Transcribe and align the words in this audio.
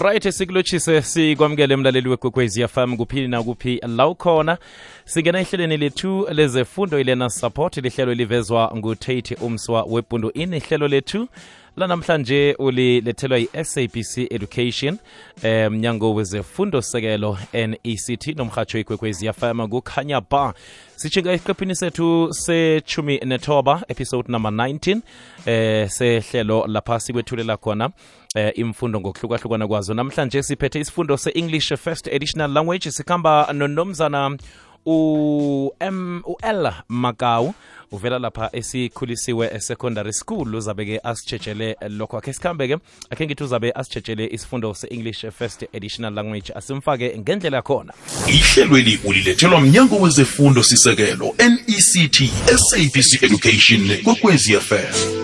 right 0.00 0.30
sikulotshise 0.30 1.02
sikwamukele 1.02 1.76
mlaleli 1.76 2.08
wekwekwezi 2.08 2.68
fm 2.68 2.96
kuphi 2.96 3.28
nakuphi 3.28 3.80
la 3.96 4.08
ukhona. 4.08 4.58
Singena 5.04 5.40
ehlelweni 5.40 5.76
lethu 5.76 6.26
lezefundo 6.32 7.00
ilena 7.00 7.30
support 7.30 7.76
lihlelo 7.76 8.14
livezwa 8.14 8.72
ngutate 8.76 9.34
umswa 9.34 9.82
wepundu 9.82 10.30
in 10.30 10.54
ihlelo 10.54 10.88
lethu 10.88 11.28
lanamhlanje 11.76 12.56
ulilethelwa 12.58 13.38
yi-sabc 13.38 14.18
education 14.30 14.98
um 15.44 15.74
mnyango 15.74 16.14
wezefundo 16.14 16.82
sekelo 16.82 17.38
nect 17.52 18.26
nomhatsho 18.36 18.78
ikwekwezi 18.78 19.32
fm 19.32 19.68
kukhanya 19.68 20.20
ba. 20.20 20.54
Sitshinga 20.96 21.32
esiqephini 21.32 21.76
sethu 21.76 22.28
se 22.32 22.82
netoba 23.24 23.82
episode 23.88 24.32
number 24.32 24.52
19 24.52 25.00
eh 25.46 25.88
sehlelo 25.88 26.66
lapha 26.66 27.00
sikwethulela 27.00 27.56
khona 27.56 27.90
eh 28.38 28.52
imfundo 28.54 29.00
ngokuhlukahlukana 29.00 29.68
kwazo. 29.68 29.94
Namhlanje 29.94 30.42
siphethe 30.42 30.80
isifundo 30.80 31.16
se-english 31.16 31.72
first 31.76 32.08
additional 32.08 32.50
language 32.50 32.90
sikhamba 32.90 33.52
nonomzana 33.52 34.38
u-M 34.86 36.22
u-L 36.26 36.72
Makau 36.88 37.54
uvela 37.92 38.18
lapha 38.18 38.50
esikhulisiwe 38.52 39.60
secondary 39.60 40.12
school. 40.12 40.54
Uzabe-ke 40.54 41.00
asitshetshele 41.04 41.76
lokho 41.88 42.18
akhe 42.18 42.32
sikhambe-ke 42.32 42.76
akhe 43.10 43.26
ngithi 43.26 43.44
uzabe 43.44 43.72
asitshetshele 43.74 44.26
isifundo 44.26 44.74
se-english 44.74 45.26
first 45.38 45.64
additional 45.74 46.14
language. 46.14 46.52
Asimfake 46.54 47.18
ngendlela 47.18 47.56
yakhona. 47.56 47.92
Ihlelweli 48.26 49.00
ulilethelwa 49.04 49.60
mnyango 49.60 49.96
wezefundo 49.96 50.62
sisekelo 50.62 51.34
nect 51.38 52.30
sabc 52.56 53.22
education 53.22 54.02
kwekwezi 54.04 54.56
fm 54.56 55.17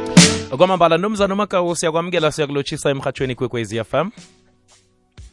kwamambala 0.57 0.99
nomzana 0.99 1.35
umakau 1.35 1.77
siyakwamukela 1.77 2.33
siyakulotshisa 2.33 2.91
emhathweni 2.91 3.35
kwekwezi 3.35 3.85
fm 3.85 4.11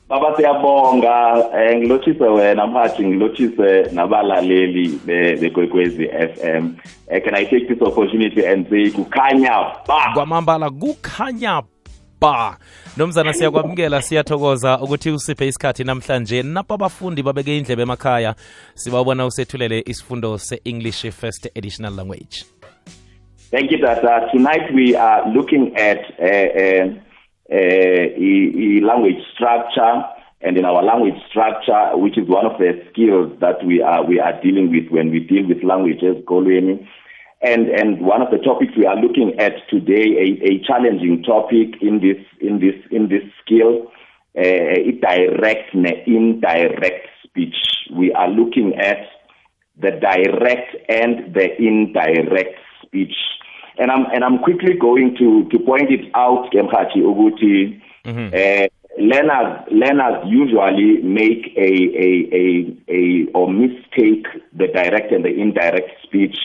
baba 0.09 0.37
siyabonga 0.37 1.45
eh 1.59 1.77
ngilotshise 1.77 2.23
wena 2.23 2.67
mhathi 2.67 3.05
ngilotshise 3.07 3.81
nabalaleli 3.91 4.99
be- 5.05 5.35
bekwekwezi 5.35 6.07
FM 6.07 6.69
eh, 7.07 7.23
can 7.23 7.35
i 7.35 7.45
take 7.45 7.65
this 7.67 7.81
opportunity 7.81 8.45
and 8.47 8.69
say 8.69 8.89
kukhanya 8.91 9.71
ba! 9.87 10.11
Kwamambala 10.13 10.69
kukhanya 10.69 11.61
ba! 12.21 12.57
Nomzana 12.97 13.33
siyakwamukela 13.33 14.01
siyathokoza 14.01 14.79
ukuthi 14.79 15.11
usiphe 15.11 15.47
isikhathi 15.47 15.83
namhlanje. 15.83 16.43
Napa 16.43 16.73
abafundi 16.75 17.23
babeke 17.23 17.57
indlebe 17.57 17.81
emakhaya 17.81 18.35
sibabona 18.75 19.25
usethulele 19.25 19.83
isifundo 19.85 20.37
se-english 20.37 21.05
first 21.11 21.49
additional 21.57 21.93
language 21.95 22.45
thank 23.51 23.69
you 23.69 23.77
tata 23.77 24.27
tonight 24.33 24.73
we 24.73 24.95
are 24.95 25.27
looking 25.29 25.75
at 25.75 25.99
uh, 26.19 26.47
uh, 26.63 26.87
uh, 27.51 28.85
language 28.87 29.21
structure 29.33 30.03
and 30.41 30.57
in 30.57 30.65
our 30.65 30.81
language 30.81 31.19
structure 31.29 31.91
which 31.97 32.17
is 32.17 32.27
one 32.27 32.45
of 32.45 32.57
the 32.59 32.71
skills 32.89 33.31
that 33.41 33.63
we 33.65 33.81
are 33.81 34.05
we 34.05 34.19
are 34.19 34.39
dealing 34.41 34.71
with 34.71 34.89
when 34.89 35.11
we 35.11 35.19
deal 35.19 35.45
with 35.47 35.63
languages 35.63 36.15
kolweni. 36.25 36.87
And 37.43 37.69
and 37.69 38.01
one 38.01 38.21
of 38.21 38.29
the 38.31 38.37
topics 38.37 38.73
we 38.77 38.85
are 38.85 38.95
looking 38.95 39.39
at 39.39 39.53
today 39.69 40.05
a, 40.25 40.53
a 40.53 40.63
challenging 40.63 41.23
topic 41.23 41.81
in 41.81 41.99
this 41.99 42.21
in 42.39 42.59
this 42.59 42.75
in 42.91 43.09
this 43.09 43.23
skill 43.43 43.91
uh, 44.37 44.77
direct 45.01 45.73
and 45.73 45.87
indirect 46.05 47.07
speech. 47.23 47.55
We 47.91 48.13
are 48.13 48.29
looking 48.29 48.75
at 48.75 49.09
the 49.77 49.91
direct 49.91 50.75
and 50.87 51.33
the 51.33 51.49
indirect 51.57 52.57
speech 52.85 53.15
and 53.77 53.91
I'm 53.91 54.05
and 54.13 54.23
I'm 54.23 54.39
quickly 54.39 54.73
going 54.73 55.15
to 55.17 55.49
to 55.49 55.59
point 55.63 55.89
it 55.91 56.11
out 56.15 56.51
Kemhachi 56.53 56.97
Uguti 56.97 57.81
uh, 58.05 58.67
learners 58.97 59.67
learners 59.71 60.25
usually 60.27 61.01
make 61.01 61.53
a 61.57 61.71
a 61.95 62.09
a 62.33 62.45
a 62.89 63.31
or 63.33 63.51
mistake 63.51 64.27
the 64.53 64.67
direct 64.67 65.11
and 65.11 65.23
the 65.23 65.29
indirect 65.29 65.89
speech 66.03 66.35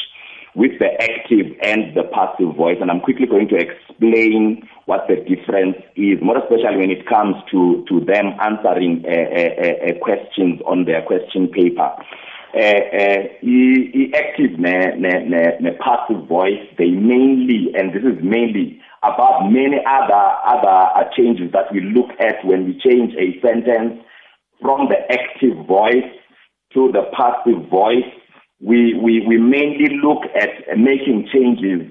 with 0.54 0.72
the 0.78 0.88
active 1.02 1.52
and 1.62 1.94
the 1.94 2.02
passive 2.04 2.56
voice. 2.56 2.78
And 2.80 2.90
I'm 2.90 3.00
quickly 3.00 3.26
going 3.26 3.46
to 3.48 3.56
explain 3.56 4.66
what 4.86 5.06
the 5.06 5.16
difference 5.16 5.76
is 5.96 6.18
more 6.22 6.38
especially 6.38 6.78
when 6.78 6.90
it 6.90 7.06
comes 7.06 7.36
to 7.50 7.84
to 7.88 8.00
them 8.00 8.32
answering 8.40 9.04
uh, 9.04 9.10
uh, 9.10 9.90
uh, 9.90 9.98
questions 10.00 10.60
on 10.64 10.84
their 10.84 11.02
question 11.02 11.48
paper 11.48 11.90
uh, 12.56 12.82
uh, 13.02 13.22
i- 13.56 13.90
i- 14.00 14.10
active 14.16 14.58
ne, 14.58 14.96
ne, 14.98 15.12
ne, 15.32 15.42
ne 15.60 15.70
passive 15.84 16.26
voice 16.26 16.60
they 16.78 16.90
mainly 16.90 17.72
and 17.76 17.92
this 17.92 18.02
is 18.04 18.18
mainly 18.22 18.80
about 19.02 19.50
many 19.50 19.78
other 19.86 20.24
other 20.54 20.78
uh, 20.98 21.04
changes 21.16 21.52
that 21.52 21.72
we 21.72 21.80
look 21.80 22.10
at 22.20 22.44
when 22.44 22.64
we 22.66 22.72
change 22.80 23.14
a 23.18 23.38
sentence 23.46 24.00
from 24.62 24.88
the 24.88 24.98
active 25.12 25.56
voice 25.66 26.10
to 26.72 26.90
the 26.92 27.04
passive 27.16 27.68
voice 27.70 28.10
we 28.60 28.94
we, 28.94 29.24
we 29.28 29.36
mainly 29.38 29.98
look 30.02 30.22
at 30.34 30.78
making 30.78 31.28
changes 31.32 31.82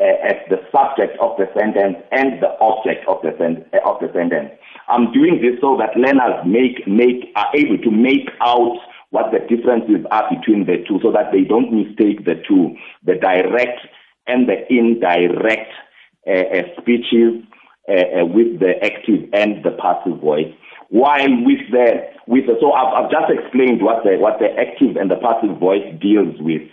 uh, 0.00 0.04
at 0.30 0.48
the 0.48 0.58
subject 0.72 1.18
of 1.20 1.36
the 1.36 1.46
sentence 1.58 1.96
and 2.12 2.40
the 2.42 2.50
object 2.60 3.06
of 3.08 3.18
the 3.22 3.34
sen- 3.38 3.64
of 3.84 4.00
the 4.00 4.10
sentence. 4.14 4.50
I'm 4.88 5.12
doing 5.12 5.40
this 5.42 5.60
so 5.60 5.76
that 5.78 5.96
learners 5.96 6.40
make 6.46 6.86
make 6.88 7.30
are 7.36 7.50
able 7.54 7.78
to 7.78 7.90
make 7.90 8.30
out 8.40 8.78
what 9.10 9.32
the 9.32 9.40
differences 9.48 10.04
are 10.10 10.28
between 10.28 10.66
the 10.66 10.84
two, 10.86 11.00
so 11.02 11.10
that 11.12 11.32
they 11.32 11.42
don't 11.42 11.72
mistake 11.72 12.24
the 12.24 12.42
two, 12.46 12.76
the 13.04 13.14
direct 13.14 13.80
and 14.26 14.48
the 14.48 14.60
indirect 14.68 15.72
uh, 16.26 16.30
uh, 16.30 16.62
speeches 16.80 17.42
uh, 17.88 18.20
uh, 18.20 18.26
with 18.26 18.60
the 18.60 18.74
active 18.84 19.24
and 19.32 19.64
the 19.64 19.72
passive 19.80 20.20
voice. 20.20 20.52
While 20.90 21.44
with 21.44 21.64
the 21.72 22.04
with 22.26 22.46
the, 22.46 22.56
so 22.60 22.72
I've, 22.72 22.92
I've 22.92 23.10
just 23.10 23.32
explained 23.32 23.82
what 23.82 24.04
the 24.04 24.16
what 24.18 24.38
the 24.38 24.52
active 24.60 24.96
and 24.96 25.10
the 25.10 25.16
passive 25.16 25.58
voice 25.58 25.84
deals 26.00 26.36
with. 26.40 26.68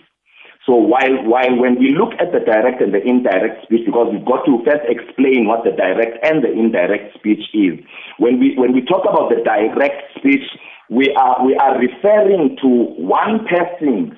So 0.66 0.74
while 0.74 1.24
while 1.24 1.56
when 1.56 1.78
we 1.78 1.96
look 1.96 2.12
at 2.20 2.32
the 2.32 2.40
direct 2.40 2.82
and 2.82 2.92
the 2.92 3.00
indirect 3.00 3.64
speech, 3.64 3.86
because 3.86 4.12
we've 4.12 4.28
got 4.28 4.44
to 4.44 4.60
first 4.66 4.84
explain 4.88 5.46
what 5.46 5.64
the 5.64 5.72
direct 5.72 6.20
and 6.20 6.42
the 6.42 6.52
indirect 6.52 7.14
speech 7.16 7.48
is. 7.54 7.80
When 8.18 8.40
we 8.40 8.52
when 8.56 8.74
we 8.74 8.84
talk 8.84 9.08
about 9.08 9.30
the 9.30 9.40
direct 9.40 10.16
speech, 10.18 10.44
we 10.90 11.14
are 11.18 11.44
we 11.44 11.54
are 11.56 11.78
referring 11.78 12.56
to 12.62 12.68
one 12.98 13.46
person 13.46 14.16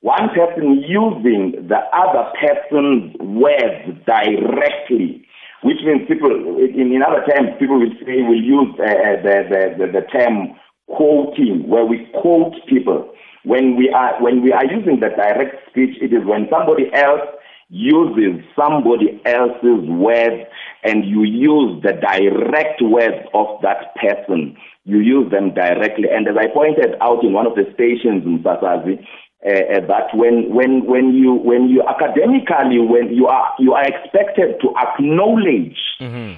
one 0.00 0.28
person 0.30 0.84
using 0.86 1.66
the 1.68 1.80
other 1.92 2.30
person's 2.38 3.12
words 3.18 3.90
directly, 4.06 5.26
which 5.62 5.78
means 5.84 6.06
people, 6.06 6.30
in, 6.62 6.92
in 6.94 7.02
other 7.02 7.24
terms, 7.26 7.58
people 7.58 7.80
will 7.80 7.90
say, 8.06 8.22
will 8.22 8.40
use 8.40 8.70
uh, 8.78 9.18
the, 9.26 9.36
the, 9.50 9.86
the, 9.86 9.92
the 10.00 10.06
term 10.16 10.54
quoting, 10.86 11.66
where 11.66 11.84
we 11.84 12.06
quote 12.20 12.54
people. 12.68 13.10
When 13.42 13.76
we 13.76 13.90
are 13.90 14.20
when 14.22 14.42
we 14.42 14.52
are 14.52 14.64
using 14.64 15.00
the 15.00 15.10
direct 15.10 15.70
speech, 15.70 15.96
it 16.00 16.12
is 16.12 16.24
when 16.24 16.48
somebody 16.50 16.90
else 16.92 17.26
uses 17.68 18.44
somebody 18.54 19.20
else's 19.24 19.88
words 19.88 20.46
and 20.86 21.04
you 21.04 21.24
use 21.24 21.82
the 21.82 21.92
direct 21.92 22.80
words 22.80 23.26
of 23.34 23.60
that 23.62 23.94
person. 23.96 24.56
You 24.84 25.00
use 25.00 25.30
them 25.32 25.52
directly. 25.52 26.08
And 26.10 26.28
as 26.28 26.36
I 26.38 26.46
pointed 26.46 26.94
out 27.00 27.24
in 27.24 27.32
one 27.32 27.46
of 27.46 27.56
the 27.56 27.64
stations 27.74 28.24
in 28.24 28.38
Sasazi, 28.44 29.04
uh, 29.44 29.50
uh, 29.50 29.86
that 29.86 30.14
when 30.14 30.48
when 30.54 30.86
when 30.86 31.12
you 31.12 31.34
when 31.34 31.68
you 31.68 31.82
academically 31.82 32.78
when 32.78 33.14
you 33.14 33.26
are 33.26 33.52
you 33.58 33.74
are 33.74 33.84
expected 33.84 34.58
to 34.60 34.72
acknowledge 34.78 35.76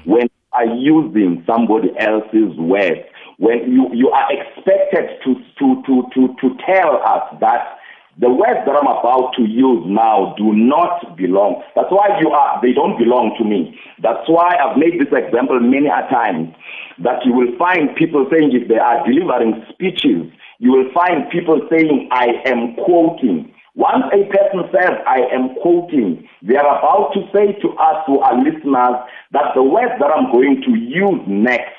when 0.04 0.26
you 0.26 0.50
are 0.52 0.66
using 0.66 1.42
somebody 1.46 1.88
else's 2.00 2.56
words 2.58 3.00
when 3.38 3.72
you 3.72 3.88
you 3.94 4.10
are 4.10 4.28
expected 4.32 5.08
to 5.24 5.34
to 5.58 5.80
to 5.86 6.02
to 6.12 6.34
to 6.40 6.56
tell 6.66 7.00
us 7.06 7.22
that 7.40 7.77
the 8.18 8.28
words 8.28 8.66
that 8.66 8.74
I'm 8.74 8.90
about 8.90 9.30
to 9.38 9.46
use 9.46 9.86
now 9.86 10.34
do 10.36 10.50
not 10.52 11.16
belong. 11.16 11.62
That's 11.76 11.90
why 11.90 12.18
you 12.18 12.30
are, 12.30 12.58
they 12.60 12.74
don't 12.74 12.98
belong 12.98 13.38
to 13.38 13.44
me. 13.46 13.78
That's 14.02 14.26
why 14.26 14.58
I've 14.58 14.76
made 14.76 14.98
this 14.98 15.14
example 15.14 15.60
many 15.60 15.86
a 15.86 16.02
times 16.10 16.50
that 16.98 17.22
you 17.24 17.32
will 17.32 17.54
find 17.56 17.94
people 17.94 18.26
saying 18.26 18.50
if 18.58 18.66
they 18.66 18.78
are 18.78 19.06
delivering 19.06 19.62
speeches, 19.70 20.26
you 20.58 20.70
will 20.74 20.90
find 20.90 21.30
people 21.30 21.62
saying, 21.70 22.08
I 22.10 22.42
am 22.44 22.74
quoting. 22.82 23.54
Once 23.78 24.10
a 24.10 24.26
person 24.26 24.66
says, 24.74 24.98
I 25.06 25.22
am 25.30 25.54
quoting, 25.62 26.26
they 26.42 26.56
are 26.56 26.66
about 26.66 27.14
to 27.14 27.22
say 27.30 27.54
to 27.62 27.68
us 27.78 28.02
who 28.10 28.18
are 28.18 28.34
listeners 28.34 28.98
that 29.30 29.54
the 29.54 29.62
words 29.62 29.94
that 30.02 30.10
I'm 30.10 30.32
going 30.34 30.62
to 30.66 30.74
use 30.74 31.22
next 31.28 31.78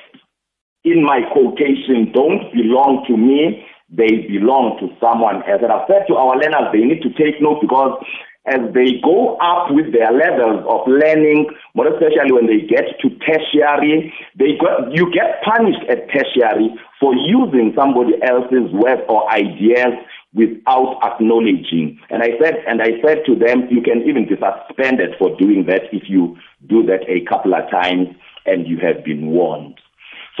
in 0.84 1.04
my 1.04 1.20
quotation 1.36 2.10
don't 2.16 2.48
belong 2.56 3.04
to 3.08 3.16
me, 3.16 3.66
they 3.90 4.26
belong 4.30 4.78
to 4.78 4.88
someone 5.02 5.42
else. 5.50 5.62
And 5.62 5.72
I've 5.72 5.86
said 5.90 6.06
to 6.08 6.14
our 6.14 6.38
learners, 6.38 6.70
they 6.72 6.86
need 6.86 7.02
to 7.02 7.10
take 7.18 7.42
note 7.42 7.60
because 7.60 7.98
as 8.46 8.72
they 8.72 9.00
go 9.04 9.36
up 9.36 9.70
with 9.70 9.92
their 9.92 10.10
levels 10.12 10.64
of 10.64 10.88
learning, 10.88 11.50
more 11.74 11.86
especially 11.88 12.32
when 12.32 12.46
they 12.46 12.64
get 12.64 12.96
to 13.02 13.10
tertiary, 13.20 14.14
they 14.38 14.56
got, 14.56 14.90
you 14.94 15.12
get 15.12 15.42
punished 15.44 15.84
at 15.90 16.08
tertiary 16.08 16.72
for 16.98 17.14
using 17.14 17.72
somebody 17.76 18.14
else's 18.22 18.72
words 18.72 19.02
or 19.08 19.30
ideas 19.30 19.92
without 20.32 21.00
acknowledging. 21.02 21.98
And 22.08 22.22
I 22.22 22.38
said, 22.40 22.62
and 22.66 22.80
I 22.80 23.00
said 23.04 23.26
to 23.26 23.34
them, 23.34 23.68
you 23.70 23.82
can 23.82 24.02
even 24.06 24.26
be 24.26 24.36
suspended 24.38 25.16
for 25.18 25.36
doing 25.36 25.66
that 25.66 25.92
if 25.92 26.08
you 26.08 26.36
do 26.68 26.82
that 26.86 27.02
a 27.08 27.24
couple 27.28 27.54
of 27.54 27.68
times 27.70 28.08
and 28.46 28.66
you 28.66 28.78
have 28.78 29.04
been 29.04 29.26
warned. 29.26 29.78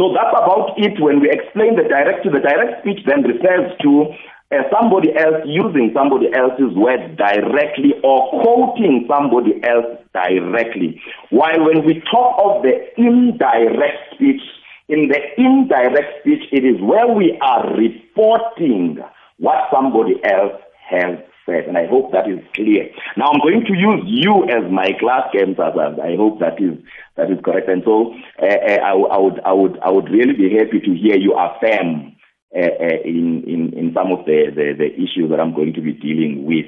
So 0.00 0.16
that's 0.16 0.32
about 0.32 0.80
it 0.80 0.96
when 0.98 1.20
we 1.20 1.28
explain 1.28 1.76
the 1.76 1.84
direct 1.84 2.24
the 2.24 2.40
direct 2.40 2.80
speech 2.80 3.04
then 3.04 3.20
refers 3.20 3.68
to 3.84 4.08
uh, 4.48 4.64
somebody 4.72 5.12
else 5.12 5.44
using 5.44 5.92
somebody 5.92 6.32
else's 6.32 6.72
words 6.72 7.04
directly 7.20 7.92
or 8.02 8.30
quoting 8.40 9.04
somebody 9.06 9.60
else 9.62 10.00
directly. 10.16 10.98
While 11.28 11.66
when 11.66 11.84
we 11.84 12.00
talk 12.10 12.40
of 12.40 12.62
the 12.62 12.80
indirect 12.96 14.14
speech, 14.14 14.40
in 14.88 15.12
the 15.12 15.20
indirect 15.36 16.24
speech, 16.24 16.48
it 16.50 16.64
is 16.64 16.80
where 16.80 17.06
we 17.06 17.36
are 17.42 17.68
reporting 17.76 19.04
what 19.36 19.68
somebody 19.70 20.16
else 20.24 20.56
has 20.88 21.18
said, 21.50 21.66
and 21.66 21.76
I 21.76 21.90
hope 21.90 22.12
that 22.12 22.30
is 22.30 22.38
clear. 22.54 22.86
Now 23.18 23.34
I'm 23.34 23.42
going 23.42 23.66
to 23.66 23.74
use 23.74 24.06
you 24.06 24.46
as 24.46 24.70
my 24.70 24.94
class 25.02 25.26
campus. 25.34 25.74
I 25.74 26.14
hope 26.14 26.38
that 26.38 26.62
is 26.62 26.78
that 27.16 27.30
is 27.30 27.42
correct. 27.42 27.68
And 27.68 27.82
so 27.82 28.14
uh, 28.38 28.46
uh, 28.46 28.78
I, 28.78 28.94
I 28.94 29.18
would 29.18 29.40
I 29.42 29.52
would 29.52 29.74
I 29.82 29.90
would 29.90 30.08
really 30.08 30.38
be 30.38 30.54
happy 30.54 30.78
to 30.78 30.92
hear 30.94 31.18
you 31.18 31.34
affirm 31.34 32.14
uh, 32.50 32.66
uh, 32.82 32.98
in, 33.04 33.44
in, 33.46 33.72
in 33.78 33.92
some 33.94 34.10
of 34.10 34.26
the, 34.26 34.50
the, 34.50 34.74
the 34.76 34.90
issues 34.94 35.30
that 35.30 35.38
I'm 35.38 35.54
going 35.54 35.72
to 35.72 35.80
be 35.80 35.92
dealing 35.92 36.46
with. 36.46 36.66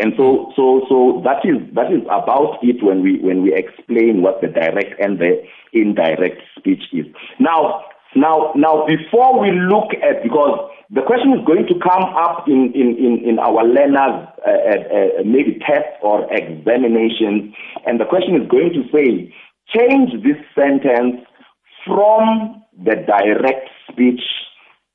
And 0.00 0.14
so, 0.16 0.50
so, 0.56 0.80
so 0.88 1.22
that 1.28 1.44
is 1.44 1.60
that 1.74 1.92
is 1.92 2.00
about 2.08 2.58
it 2.62 2.82
when 2.82 3.02
we 3.02 3.20
when 3.20 3.42
we 3.42 3.52
explain 3.54 4.22
what 4.22 4.40
the 4.40 4.48
direct 4.48 4.98
and 4.98 5.18
the 5.18 5.44
indirect 5.74 6.40
speech 6.58 6.82
is. 6.94 7.04
Now, 7.38 7.84
now, 8.16 8.52
now, 8.56 8.86
before 8.86 9.38
we 9.38 9.52
look 9.52 9.92
at 10.02 10.22
because 10.22 10.70
the 10.90 11.02
question 11.02 11.32
is 11.32 11.44
going 11.46 11.66
to 11.66 11.74
come 11.80 12.04
up 12.14 12.46
in 12.46 12.72
in 12.74 12.96
in, 12.96 13.28
in 13.30 13.38
our 13.38 13.64
learners 13.64 14.28
uh, 14.46 14.50
uh, 14.50 15.22
maybe 15.24 15.58
tests 15.66 15.96
or 16.02 16.26
examinations, 16.32 17.54
and 17.86 17.98
the 17.98 18.04
question 18.04 18.36
is 18.36 18.48
going 18.48 18.72
to 18.74 18.84
say 18.92 19.32
change 19.72 20.12
this 20.22 20.36
sentence 20.54 21.24
from 21.86 22.62
the 22.84 22.96
direct 23.06 23.68
speech 23.90 24.20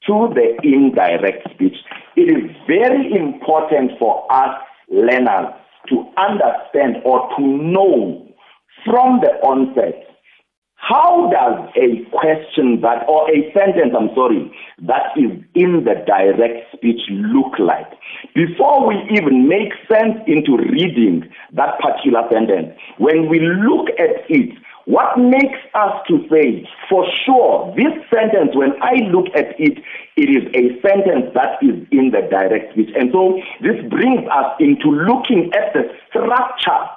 to 0.06 0.30
the 0.34 0.58
indirect 0.64 1.50
speech. 1.54 1.76
It 2.16 2.30
is 2.30 2.56
very 2.68 3.12
important 3.14 3.98
for 4.00 4.26
us 4.32 4.56
learners 4.90 5.54
to 5.90 6.06
understand 6.18 6.98
or 7.06 7.30
to 7.38 7.42
know 7.42 8.28
from 8.86 9.20
the 9.22 9.32
onset 9.44 10.09
how 10.80 11.30
does 11.30 11.70
a 11.76 12.10
question 12.10 12.82
that 12.82 13.04
or 13.08 13.30
a 13.30 13.52
sentence 13.54 13.94
i'm 13.98 14.10
sorry 14.16 14.52
that 14.82 15.12
is 15.16 15.32
in 15.54 15.84
the 15.84 15.96
direct 16.08 16.72
speech 16.74 17.02
look 17.10 17.60
like 17.60 17.92
before 18.34 18.88
we 18.88 18.96
even 19.12 19.48
make 19.48 19.74
sense 19.92 20.16
into 20.26 20.58
reading 20.58 21.30
that 21.54 21.78
particular 21.80 22.24
sentence 22.32 22.70
when 22.98 23.28
we 23.30 23.40
look 23.40 23.90
at 24.00 24.24
it 24.30 24.58
what 24.90 25.20
makes 25.20 25.60
us 25.76 26.02
to 26.08 26.26
say, 26.32 26.68
for 26.90 27.06
sure, 27.24 27.72
this 27.78 27.94
sentence, 28.10 28.56
when 28.56 28.74
I 28.82 28.96
look 29.14 29.28
at 29.36 29.54
it, 29.60 29.78
it 30.18 30.30
is 30.34 30.50
a 30.58 30.82
sentence 30.82 31.30
that 31.36 31.62
is 31.62 31.86
in 31.92 32.10
the 32.10 32.26
direct 32.28 32.74
speech. 32.74 32.90
And 32.98 33.12
so 33.14 33.40
this 33.62 33.78
brings 33.88 34.28
us 34.32 34.50
into 34.60 34.90
looking 34.90 35.52
at 35.54 35.74
the 35.74 35.94
structure 36.10 36.90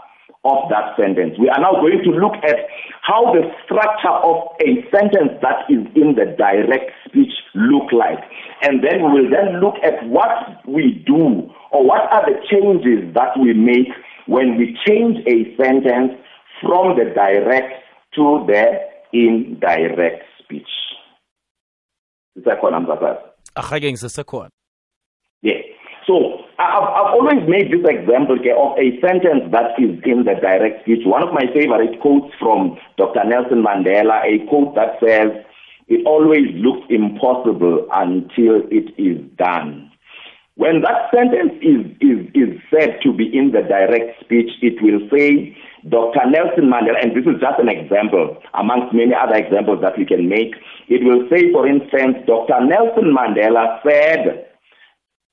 of 0.45 0.69
that 0.71 0.97
sentence. 0.99 1.39
We 1.39 1.49
are 1.49 1.61
now 1.61 1.79
going 1.79 2.03
to 2.03 2.11
look 2.11 2.35
at 2.43 2.57
how 3.03 3.33
the 3.33 3.47
structure 3.65 4.11
of 4.11 4.51
a 4.59 4.83
sentence 4.91 5.39
that 5.43 5.71
is 5.71 5.87
in 5.95 6.15
the 6.19 6.35
direct 6.37 6.91
speech 7.07 7.31
look 7.55 7.93
like. 7.93 8.19
And 8.63 8.83
then 8.83 9.05
we 9.07 9.23
will 9.23 9.31
then 9.31 9.61
look 9.61 9.77
at 9.85 10.03
what 10.09 10.67
we 10.67 11.05
do 11.07 11.47
or 11.71 11.87
what 11.87 12.11
are 12.11 12.27
the 12.27 12.39
changes 12.51 13.15
that 13.15 13.39
we 13.39 13.55
make 13.55 13.89
when 14.27 14.59
we 14.59 14.77
change 14.87 15.19
a 15.27 15.55
sentence 15.57 16.19
from 16.61 16.99
the 16.99 17.13
direct 17.15 17.83
to 18.15 18.45
the 18.47 18.65
indirect 19.13 20.25
speech. 20.43 20.69
Sisekhona 22.35 22.81
msasazi? 22.81 23.21
ahake 23.55 23.91
ngisesekhona. 23.91 24.51
So 26.07 26.43
I've, 26.59 26.83
I've 26.83 27.13
always 27.15 27.47
made 27.49 27.71
this 27.71 27.85
example 27.87 28.37
of 28.37 28.79
a 28.79 29.01
sentence 29.01 29.51
that 29.53 29.79
is 29.79 29.99
in 30.05 30.25
the 30.25 30.35
direct 30.41 30.83
speech. 30.83 31.07
One 31.07 31.23
of 31.23 31.33
my 31.33 31.47
favorite 31.55 32.01
quotes 32.01 32.35
from 32.39 32.79
Dr. 32.97 33.25
Nelson 33.25 33.63
Mandela, 33.63 34.23
a 34.25 34.45
quote 34.49 34.75
that 34.75 34.99
says, 34.99 35.31
it 35.89 36.07
always 36.07 36.47
looks 36.55 36.87
impossible 36.91 37.87
until 37.93 38.63
it 38.71 38.91
is 38.99 39.19
done. 39.37 39.91
When 40.57 40.83
that 40.83 41.09
sentence 41.15 41.55
is, 41.63 41.87
is, 42.01 42.29
is 42.35 42.61
said 42.69 43.01
to 43.03 43.13
be 43.13 43.25
in 43.33 43.53
the 43.53 43.63
direct 43.63 44.21
speech, 44.21 44.51
it 44.61 44.83
will 44.83 45.01
say, 45.11 45.57
Dr. 45.89 46.21
Nelson 46.31 46.71
Mandela, 46.71 47.03
and 47.03 47.11
this 47.11 47.27
is 47.27 47.41
just 47.41 47.59
an 47.59 47.69
example 47.69 48.37
amongst 48.55 48.95
many 48.95 49.13
other 49.15 49.35
examples 49.35 49.81
that 49.83 49.99
we 49.99 50.05
can 50.05 50.29
make. 50.29 50.55
It 50.89 51.03
will 51.03 51.27
say, 51.29 51.51
for 51.51 51.67
instance, 51.67 52.23
Dr. 52.27 52.61
Nelson 52.63 53.11
Mandela 53.17 53.83
said, 53.83 54.52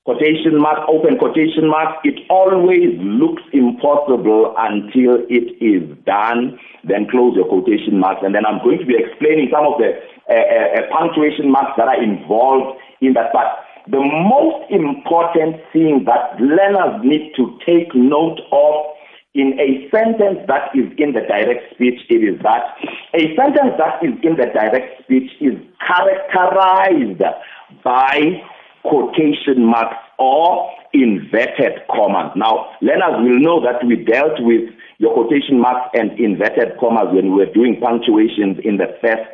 quotation 0.04 0.58
mark, 0.58 0.88
open 0.88 1.18
quotation 1.18 1.68
mark, 1.68 2.00
it 2.04 2.18
always 2.30 2.96
looks 2.98 3.42
impossible 3.52 4.54
until 4.56 5.20
it 5.28 5.52
is 5.60 5.84
done, 6.06 6.58
then 6.84 7.06
close 7.10 7.36
your 7.36 7.46
quotation 7.46 8.00
marks. 8.00 8.22
And 8.24 8.34
then 8.34 8.46
I'm 8.46 8.64
going 8.64 8.78
to 8.78 8.86
be 8.86 8.96
explaining 8.96 9.50
some 9.52 9.66
of 9.66 9.78
the 9.78 9.92
uh, 10.28 10.34
uh, 10.34 10.88
punctuation 10.90 11.50
marks 11.50 11.72
that 11.76 11.88
are 11.88 12.02
involved 12.02 12.80
in 13.00 13.12
that. 13.14 13.32
But 13.32 13.60
the 13.88 14.00
most 14.00 14.70
important 14.70 15.60
thing 15.72 16.06
that 16.06 16.40
learners 16.40 17.04
need 17.04 17.32
to 17.36 17.58
take 17.66 17.94
note 17.94 18.40
of 18.52 18.96
in 19.34 19.54
a 19.60 19.88
sentence 19.94 20.40
that 20.48 20.74
is 20.74 20.90
in 20.98 21.12
the 21.12 21.22
direct 21.22 21.74
speech, 21.74 22.00
it 22.08 22.24
is 22.24 22.40
that 22.42 22.74
a 23.14 23.36
sentence 23.36 23.78
that 23.78 24.02
is 24.02 24.10
in 24.22 24.34
the 24.34 24.46
direct 24.50 25.02
speech 25.04 25.30
is 25.40 25.54
characterized 25.86 27.22
by 27.84 28.42
quotation 28.82 29.64
marks 29.64 29.96
or 30.18 30.70
inverted 30.92 31.80
commas. 31.90 32.32
Now, 32.36 32.70
learners 32.80 33.22
will 33.22 33.40
know 33.40 33.60
that 33.62 33.84
we 33.86 34.04
dealt 34.04 34.40
with 34.40 34.70
your 34.98 35.14
quotation 35.14 35.60
marks 35.60 35.90
and 35.94 36.18
inverted 36.18 36.78
commas 36.78 37.08
when 37.12 37.32
we 37.32 37.44
were 37.44 37.52
doing 37.52 37.80
punctuations 37.80 38.58
in 38.64 38.76
the 38.76 38.96
first 39.00 39.30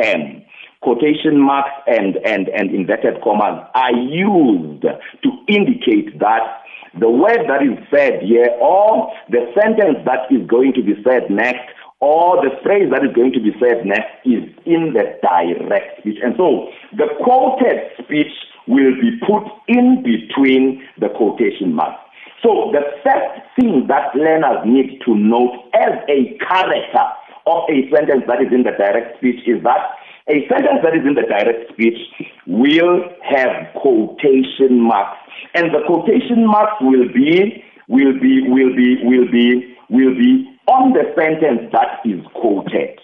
term. 0.00 0.42
Quotation 0.82 1.40
marks 1.40 1.70
and, 1.86 2.16
and, 2.24 2.48
and 2.48 2.74
inverted 2.74 3.22
commas 3.22 3.66
are 3.74 3.92
used 3.92 4.82
to 4.82 5.30
indicate 5.48 6.18
that 6.20 6.60
the 7.00 7.10
word 7.10 7.48
that 7.48 7.62
is 7.62 7.76
said 7.90 8.22
here 8.22 8.48
or 8.60 9.10
the 9.30 9.50
sentence 9.58 9.98
that 10.04 10.30
is 10.30 10.46
going 10.46 10.72
to 10.74 10.82
be 10.82 10.94
said 11.02 11.28
next 11.30 11.66
or 12.00 12.36
the 12.44 12.50
phrase 12.62 12.90
that 12.92 13.02
is 13.02 13.12
going 13.14 13.32
to 13.32 13.40
be 13.40 13.50
said 13.58 13.84
next 13.84 14.12
is 14.24 14.44
in 14.66 14.92
the 14.92 15.18
direct 15.22 16.00
speech. 16.00 16.18
And 16.22 16.34
so 16.36 16.68
the 16.92 17.08
quoted 17.24 17.90
speech 17.98 18.30
will 18.66 18.94
be 19.00 19.18
put 19.26 19.44
in 19.68 20.02
between 20.02 20.82
the 20.98 21.08
quotation 21.16 21.72
marks. 21.72 22.00
So 22.42 22.72
the 22.72 22.82
first 23.02 23.40
thing 23.56 23.86
that 23.88 24.14
learners 24.14 24.64
need 24.66 25.00
to 25.06 25.14
note 25.14 25.70
as 25.74 25.92
a 26.08 26.36
character 26.38 27.06
of 27.46 27.64
a 27.68 27.88
sentence 27.94 28.24
that 28.28 28.40
is 28.40 28.52
in 28.52 28.62
the 28.62 28.72
direct 28.76 29.18
speech 29.18 29.40
is 29.46 29.62
that 29.64 29.96
a 30.28 30.48
sentence 30.48 30.80
that 30.82 30.96
is 30.96 31.04
in 31.06 31.14
the 31.14 31.28
direct 31.28 31.72
speech 31.72 31.98
will 32.46 33.04
have 33.22 33.72
quotation 33.80 34.80
marks 34.80 35.18
and 35.54 35.74
the 35.74 35.80
quotation 35.86 36.46
marks 36.46 36.74
will 36.80 37.08
be 37.12 37.62
will 37.88 38.18
be 38.20 38.42
will 38.48 38.74
be 38.74 38.96
will 39.04 39.30
be 39.30 39.76
will 39.90 40.14
be 40.14 40.48
on 40.66 40.92
the 40.92 41.04
sentence 41.16 41.70
that 41.72 42.00
is 42.04 42.24
quoted. 42.34 42.98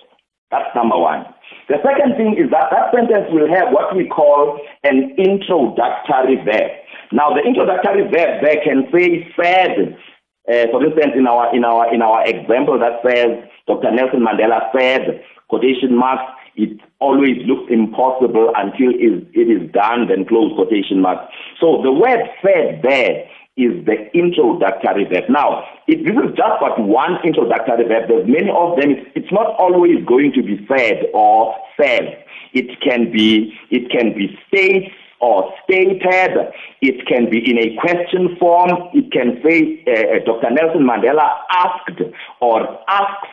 That's 0.51 0.75
number 0.75 0.97
one. 0.97 1.27
The 1.69 1.79
second 1.83 2.17
thing 2.17 2.37
is 2.39 2.51
that 2.51 2.71
that 2.71 2.95
sentence 2.95 3.29
will 3.31 3.49
have 3.49 3.73
what 3.73 3.95
we 3.95 4.09
call 4.09 4.59
an 4.85 5.15
introductory 5.19 6.37
verb. 6.45 6.71
Now, 7.13 7.31
the 7.35 7.43
introductory 7.43 8.05
verb 8.11 8.43
there 8.43 8.63
can 8.65 8.89
say 8.93 9.29
said. 9.37 9.97
Uh, 10.49 10.67
for 10.73 10.83
instance, 10.85 11.13
in 11.15 11.27
our 11.27 11.55
in 11.55 11.65
our 11.65 11.95
in 11.95 12.03
our 12.03 12.27
example 12.27 12.79
that 12.79 12.99
says 13.07 13.45
Dr. 13.69 13.93
Nelson 13.93 14.25
Mandela 14.25 14.73
said 14.75 15.23
quotation 15.49 15.95
marks 15.95 16.33
it 16.57 16.81
always 16.99 17.39
looks 17.47 17.71
impossible 17.71 18.53
until 18.57 18.91
it 18.93 19.49
is 19.49 19.71
done, 19.73 20.09
then 20.09 20.27
close 20.27 20.53
quotation 20.55 21.01
marks. 21.01 21.33
So 21.61 21.81
the 21.83 21.93
word 21.93 22.21
said 22.43 22.83
there 22.83 23.25
is 23.61 23.85
the 23.85 24.09
introductory 24.17 25.05
verb. 25.05 25.25
Now, 25.29 25.65
this 25.87 25.99
is 26.01 26.33
just 26.37 26.57
but 26.61 26.81
one 26.81 27.19
introductory 27.25 27.85
verb, 27.85 28.09
there's 28.09 28.27
many 28.27 28.51
of 28.51 28.81
them. 28.81 28.91
It's, 28.91 29.11
it's 29.15 29.33
not 29.33 29.55
always 29.59 30.05
going 30.07 30.33
to 30.35 30.43
be 30.43 30.65
said 30.67 31.07
or 31.13 31.55
said. 31.81 32.25
It 32.53 32.81
can 32.81 33.13
be, 33.13 33.53
it 33.71 33.91
can 33.91 34.15
be 34.15 34.39
states 34.49 34.93
or 35.21 35.53
stated. 35.65 36.33
It 36.81 37.07
can 37.07 37.31
be 37.31 37.39
in 37.39 37.59
a 37.59 37.77
question 37.81 38.37
form. 38.41 38.71
It 38.95 39.13
can 39.13 39.41
say 39.45 39.85
uh, 39.87 40.25
Dr. 40.25 40.51
Nelson 40.51 40.83
Mandela 40.83 41.29
asked 41.51 42.01
or 42.41 42.79
asks 42.89 43.29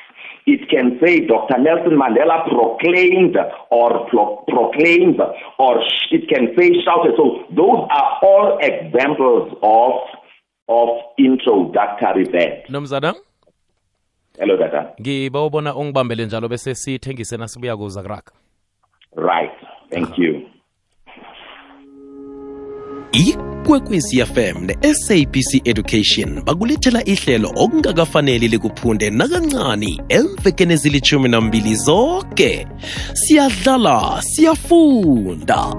it 0.48 0.70
can 0.70 0.98
say 1.04 1.28
Dr. 1.28 1.60
Nelson 1.60 2.00
Mandela 2.00 2.48
proclaimed 2.48 3.36
or 3.70 4.08
pro- 4.08 4.46
proclaimed, 4.48 5.20
or 5.60 5.84
sh- 5.84 6.08
it 6.12 6.30
can 6.30 6.56
say 6.58 6.72
shouted. 6.86 7.16
So 7.18 7.44
those 7.52 7.84
are 7.92 8.20
all 8.24 8.58
examples 8.62 9.52
of 9.62 9.92
of 10.68 10.90
introductory 11.18 12.24
verbs. 12.24 12.70
nomzana 12.70 13.16
Hello, 14.40 14.58
Dada. 14.58 14.94
ngiba 15.02 15.42
ubona 15.46 15.76
ungibambele 15.76 16.26
njalo 16.26 16.48
bese 16.48 16.76
sithengise 16.76 17.38
nasibuya 17.38 17.78
kuza 17.78 18.02
kuraka 18.02 18.32
right. 19.16 19.52
Thank 19.90 20.18
you. 20.20 20.42
Ikwekwezi 23.68 24.26
fm 24.26 24.66
ne-sabc 24.66 25.62
education 25.68 26.42
bakulethela 26.44 27.06
ihlelo 27.06 27.52
okungakafaneli 27.56 28.48
likuphunde 28.48 29.10
nakancani 29.10 30.02
emvekeni 30.10 30.74
ezilithumi 30.74 31.30
nambili 31.30 31.76
zonke 31.76 32.68
siyadlala 33.14 34.22
siyafunda. 34.22 35.76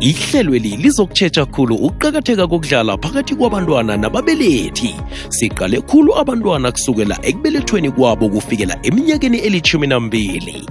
Ihlelweli 0.00 0.76
lizokutshetsha 0.76 1.46
khulu 1.46 1.74
ukuqakatheka 1.74 2.46
kokudlala 2.46 2.96
phakathi 2.96 3.34
kwabantwana 3.34 3.96
nababelethi. 3.96 4.94
Siqale 5.28 5.80
khulu 5.80 6.18
abantwana 6.18 6.72
kusukela 6.72 7.18
ekubelethweni 7.22 7.90
kwabo 7.90 8.28
kufikela 8.28 8.78
eminyakeni 8.82 9.38
elithumi 9.38 9.86
nambili. 9.86 10.66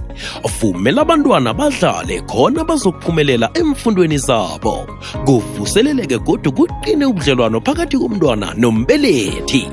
Vumela 0.60 1.01
abantwana 1.01 1.54
badlale 1.54 2.22
khona 2.22 2.63
bazokuphumelela 2.63 3.50
emfundweni 3.54 4.18
zabo. 4.18 4.88
Kuvuseleleke 5.25 6.18
godu 6.18 6.51
kuqine 6.62 7.06
ubudlelwano 7.06 7.60
phakathi 7.65 7.98
komntwana 7.98 8.53
nombelethi. 8.62 9.63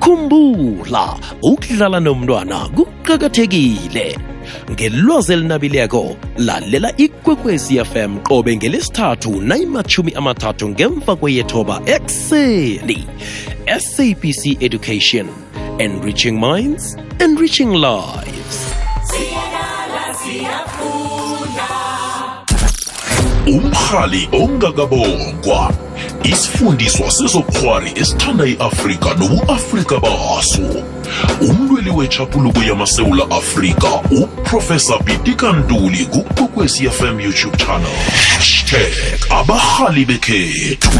Khumbula 0.00 1.04
ukudlala 1.42 2.00
nomntwana 2.00 2.58
kuqakathekile. 2.76 4.06
Ngelwazi 4.70 5.32
elinabileko 5.32 6.16
lalela 6.36 6.90
ikwekwezi 6.96 7.84
fm 7.84 8.18
qobe 8.28 8.56
ngelesithathu 8.56 9.40
nayimathumi 9.40 10.12
amathathu 10.12 10.68
ngemva 10.68 11.16
kweyethoba 11.16 11.82
ekuseni. 11.86 13.06
Sabc 13.78 14.62
education 14.62 15.26
enriching 15.78 16.36
minds 16.40 16.96
enriching 17.20 17.72
lives 17.72 18.81
umhali 23.52 24.28
ongakabongwa 24.32 25.72
isifundiswa 26.24 27.10
sezobukghwari 27.10 27.92
esithanda 27.96 28.44
i-afrika 28.46 29.14
nobu-afrika 29.14 29.98
baso. 30.00 30.62
Umlweli 31.40 31.90
wetshapuluko 31.90 32.62
yamasewula 32.62 33.30
afrika 33.30 33.88
uprofesa 34.10 34.98
pitika 34.98 35.52
ntuli 35.52 36.06
kukwekwezi 36.06 36.90
fm 36.90 37.20
youtube 37.20 37.56
channel. 37.56 37.96
Hashtag 38.72 39.30
abahali 39.30 40.04
bekhethu. 40.04 40.90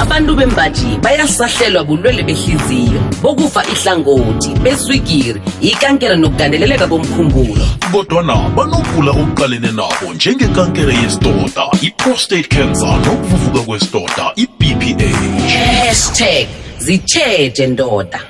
Abantu 0.00 0.34
bembaji 0.36 0.98
bayasahlelwa 1.02 1.84
bulwele 1.84 2.22
behliziyo 2.22 3.00
bokufa 3.22 3.64
ihlangothi 3.64 4.48
beswigiri 4.62 5.40
ikankela 5.60 6.16
nokugandeleleka 6.16 6.86
komkhumbulo 6.86 7.66
kodwana 7.92 8.34
banokugula 8.56 9.10
okuqalene 9.10 9.72
nabo 9.72 10.14
njengekankere 10.14 10.94
yesidoda 10.94 11.64
i-prostate 11.82 12.48
cancer 12.48 12.96
nokuvuvuka 13.06 13.60
kwesidoda 13.60 14.32
i-bph 14.36 15.52
hashtag 15.52 16.48
zitshetshe 16.78 17.66
ndoda. 17.66 18.20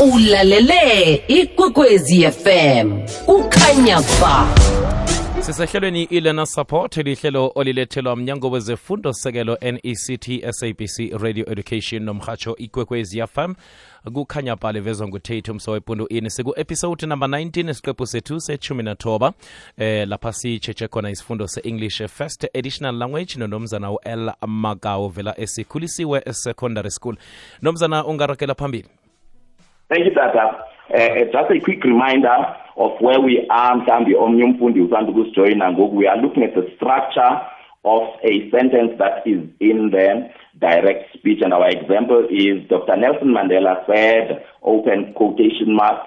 Ulalele 0.00 1.22
ikwekwezi 1.28 2.26
fm 2.30 3.00
kukhanya 3.26 4.00
ba 4.20 4.46
sisehlelweni 5.48 6.02
ilena 6.02 6.46
support 6.46 6.96
lihlelo 6.96 7.52
olilethelwa 7.54 8.16
mnyango 8.16 8.50
wezefundo 8.50 9.12
sekelo 9.12 9.58
nect 9.62 10.44
sabc 10.50 11.22
radio 11.22 11.52
education 11.52 12.02
nomhatsho 12.02 12.56
ikwekwezi 12.56 13.26
fm 13.26 13.54
kukhanya 14.12 14.56
pale 14.56 14.80
vezwa 14.80 15.08
ngutate 15.08 15.50
umsowepundu 15.50 16.06
ini. 16.08 16.30
Siku-episode 16.30 17.06
number 17.06 17.28
19 17.28 17.70
isiqephu 17.70 18.06
sethu 18.06 18.40
sechumi 18.40 18.82
nathoba. 18.82 19.32
Eh 19.78 20.08
lapha 20.08 20.32
sitshetshe 20.32 20.88
khona 20.88 21.10
isifundo 21.10 21.48
se-english 21.48 22.02
first 22.06 22.44
additional 22.54 22.96
language 22.96 23.34
nonomzana 23.38 23.90
u-l 23.90 24.32
makawu 24.46 25.08
vela 25.08 25.40
esikhulisiwe 25.40 26.32
secondary 26.32 26.90
school. 26.90 27.16
Nomzana 27.62 28.06
ungarakela 28.06 28.54
phambili 28.54 28.88
Thank 29.88 30.04
you, 30.04 30.12
Tata. 30.14 30.64
Uh, 30.92 31.24
just 31.32 31.50
a 31.50 31.60
quick 31.64 31.82
reminder 31.84 32.36
of 32.76 32.92
where 33.00 33.20
we 33.20 33.46
are, 33.50 33.76
mhlambi 33.76 34.14
omnye 34.14 34.44
umfundi 34.44 34.80
usanda 34.80 35.10
ukusijoyina 35.10 35.72
ngoku. 35.72 35.96
We 35.96 36.08
are 36.08 36.20
looking 36.22 36.42
at 36.44 36.54
the 36.54 36.70
structure 36.76 37.40
of 37.84 38.02
a 38.22 38.50
sentence 38.50 38.92
that 38.98 39.26
is 39.26 39.40
in 39.60 39.90
the 39.90 40.30
direct 40.60 41.16
speech. 41.16 41.40
And 41.42 41.54
our 41.54 41.68
example 41.68 42.26
is 42.30 42.68
Dr. 42.68 42.96
Nelson 42.96 43.28
Mandela 43.28 43.86
said, 43.86 44.44
open 44.62 45.14
quotation 45.14 45.74
marks, 45.74 46.06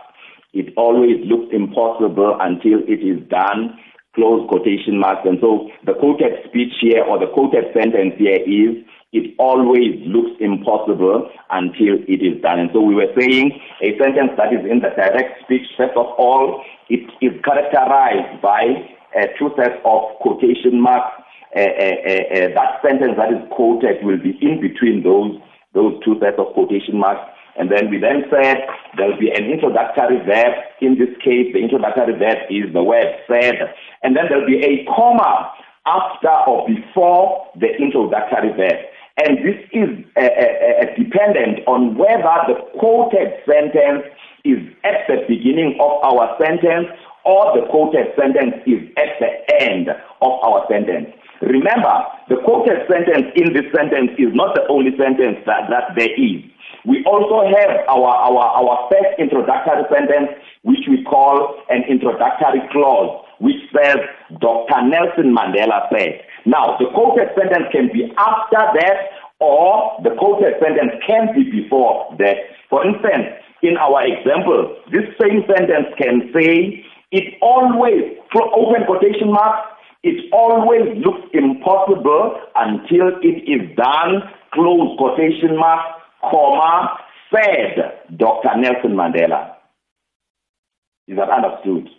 it 0.54 0.74
always 0.78 1.18
looks 1.26 1.54
impossible 1.54 2.38
until 2.40 2.80
it 2.88 3.02
is 3.02 3.28
done, 3.30 3.80
close 4.14 4.48
quotation 4.50 5.00
marks. 5.00 5.26
And 5.26 5.40
so 5.42 5.70
the 5.86 5.94
quoted 5.94 6.34
speech 6.50 6.74
here 6.82 7.04
or 7.04 7.18
the 7.20 7.32
quoted 7.34 7.66
sentence 7.74 8.14
here 8.18 8.42
is, 8.46 8.84
it 9.12 9.36
always 9.38 10.00
looks 10.08 10.32
impossible 10.40 11.30
until 11.50 12.00
it 12.08 12.24
is 12.24 12.42
done. 12.42 12.60
And 12.60 12.70
so 12.74 12.80
we 12.80 12.96
were 12.96 13.12
saying 13.20 13.52
a 13.82 13.98
sentence 14.00 14.32
that 14.38 14.54
is 14.54 14.64
in 14.64 14.80
the 14.80 14.90
direct 14.96 15.44
speech, 15.44 15.68
first 15.76 15.98
of 15.98 16.08
all, 16.18 16.64
it 16.90 17.04
is 17.20 17.36
characterized 17.44 18.42
by 18.42 18.88
uh, 19.16 19.28
two 19.38 19.52
sets 19.58 19.76
of 19.84 20.16
quotation 20.22 20.80
marks. 20.80 21.12
Uh, 21.54 21.60
uh, 21.60 22.48
that 22.56 22.80
sentence 22.82 23.20
that 23.20 23.28
is 23.28 23.44
quoted 23.52 24.00
will 24.04 24.18
be 24.18 24.40
in 24.42 24.62
between 24.62 25.04
those 25.04 25.36
those 25.74 26.00
two 26.04 26.16
sets 26.20 26.40
of 26.40 26.54
quotation 26.54 26.98
marks. 26.98 27.28
And 27.58 27.70
then 27.72 27.90
we 27.90 28.00
then 28.00 28.24
said 28.32 28.64
there 28.96 29.08
will 29.08 29.20
be 29.20 29.32
an 29.32 29.44
introductory 29.52 30.24
verb. 30.24 30.54
In 30.80 30.98
this 30.98 31.12
case, 31.20 31.52
the 31.52 31.60
introductory 31.60 32.16
verb 32.16 32.48
is 32.50 32.72
the 32.74 32.84
word 32.84 33.08
said. 33.28 33.56
And 34.04 34.16
then 34.16 34.26
there 34.30 34.40
will 34.40 34.48
be 34.48 34.64
a 34.64 34.86
comma 34.86 35.52
after 35.86 36.32
or 36.48 36.68
before 36.68 37.48
the 37.60 37.68
introductory 37.76 38.56
verb. 38.56 38.80
And 39.18 39.38
this 39.44 39.60
is 39.74 39.90
uh, 40.16 40.22
uh, 40.22 40.86
dependent 40.98 41.68
on 41.68 41.98
whether 41.98 42.36
the 42.48 42.56
quoted 42.80 43.34
sentence 43.46 44.08
is 44.46 44.60
at 44.84 45.06
the 45.08 45.26
beginning 45.28 45.78
of 45.80 45.92
our 46.04 46.38
sentence 46.40 46.88
or 47.26 47.54
the 47.54 47.68
quoted 47.70 48.08
sentence 48.18 48.56
is 48.66 48.82
at 48.98 49.20
the 49.20 49.30
end 49.62 49.90
of 49.90 50.32
our 50.42 50.66
sentence. 50.70 51.10
Remember, 51.42 52.06
the 52.30 52.38
quoted 52.46 52.86
sentence 52.90 53.34
in 53.36 53.54
this 53.54 53.66
sentence 53.76 54.12
is 54.18 54.30
not 54.34 54.56
the 54.56 54.66
only 54.70 54.96
sentence 54.98 55.38
that, 55.46 55.70
that 55.70 55.94
there 55.98 56.14
is. 56.14 56.42
We 56.86 57.04
also 57.06 57.46
have 57.46 57.86
our, 57.90 58.10
our, 58.10 58.46
our 58.58 58.90
first 58.90 59.20
introductory 59.20 59.86
sentence, 59.92 60.30
which 60.64 60.86
we 60.90 61.04
call 61.04 61.62
an 61.70 61.84
introductory 61.90 62.62
clause, 62.72 63.26
which 63.40 63.62
says, 63.76 63.98
Dr. 64.40 64.82
Nelson 64.86 65.36
Mandela 65.36 65.90
said. 65.94 66.22
Now, 66.46 66.78
the 66.80 66.88
sentence 67.38 67.68
can 67.72 67.90
be 67.94 68.12
after 68.18 68.62
that, 68.80 68.98
or 69.40 69.98
the 70.04 70.12
quoted 70.18 70.56
sentence 70.62 70.94
can 71.06 71.34
be 71.36 71.50
before 71.50 72.16
that. 72.20 72.38
For 72.70 72.86
instance, 72.86 73.38
in 73.62 73.78
our 73.78 74.06
example, 74.06 74.76
this 74.92 75.06
same 75.22 75.44
sentence 75.46 75.94
can 75.98 76.32
say, 76.34 76.84
it 77.12 77.36
always, 77.42 78.18
open 78.56 78.86
quotation 78.86 79.32
marks, 79.32 79.68
it 80.04 80.32
always 80.34 80.98
looks 81.04 81.28
impossible 81.34 82.40
until 82.56 83.20
it 83.22 83.44
is 83.46 83.76
done, 83.76 84.24
close 84.54 84.98
quotation 84.98 85.58
mark, 85.58 86.02
comma, 86.22 86.98
said 87.34 88.18
Dr. 88.18 88.50
Nelson 88.58 88.92
Mandela. 88.92 89.56
Is 91.08 91.18
that 91.18 91.30
understood? 91.30 91.90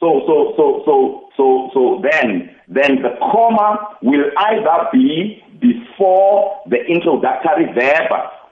So, 0.00 0.22
so, 0.26 0.54
so, 0.56 0.82
so, 0.86 1.28
so, 1.36 1.70
so 1.74 2.02
then, 2.02 2.56
then 2.68 3.02
the 3.02 3.16
comma 3.20 3.98
will 4.02 4.24
either 4.36 4.88
be 4.92 5.44
before 5.60 6.56
the 6.66 6.78
introductory 6.88 7.66
verb 7.74 8.08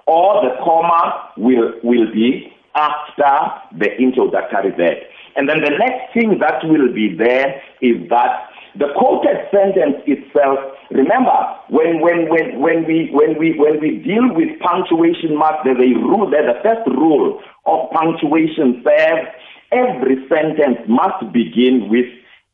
or 0.06 0.44
the 0.44 0.56
comma 0.62 1.32
will, 1.38 1.72
will 1.82 2.12
be 2.12 2.52
after 2.74 3.32
the 3.78 3.96
introductory 3.96 4.70
verb. 4.76 4.98
And 5.36 5.48
then 5.48 5.60
the 5.62 5.70
next 5.70 6.12
thing 6.12 6.38
that 6.40 6.60
will 6.64 6.92
be 6.92 7.16
there 7.16 7.62
is 7.80 7.96
that 8.10 8.50
the 8.76 8.92
quoted 8.94 9.48
sentence 9.50 10.04
itself, 10.04 10.58
remember, 10.90 11.34
when, 11.70 12.00
when, 12.00 12.28
when, 12.28 12.60
when, 12.60 12.84
we, 12.84 13.08
when, 13.10 13.38
we, 13.38 13.58
when 13.58 13.80
we 13.80 14.04
deal 14.04 14.28
with 14.36 14.52
punctuation 14.60 15.36
marks, 15.36 15.64
there's 15.64 15.80
a 15.80 15.96
rule 15.96 16.28
there. 16.30 16.44
The 16.44 16.60
first 16.62 16.84
rule 16.86 17.40
of 17.66 17.90
punctuation 17.90 18.84
says 18.84 19.32
every 19.72 20.16
sentence 20.28 20.78
must 20.88 21.32
begin 21.32 21.88
with 21.88 22.06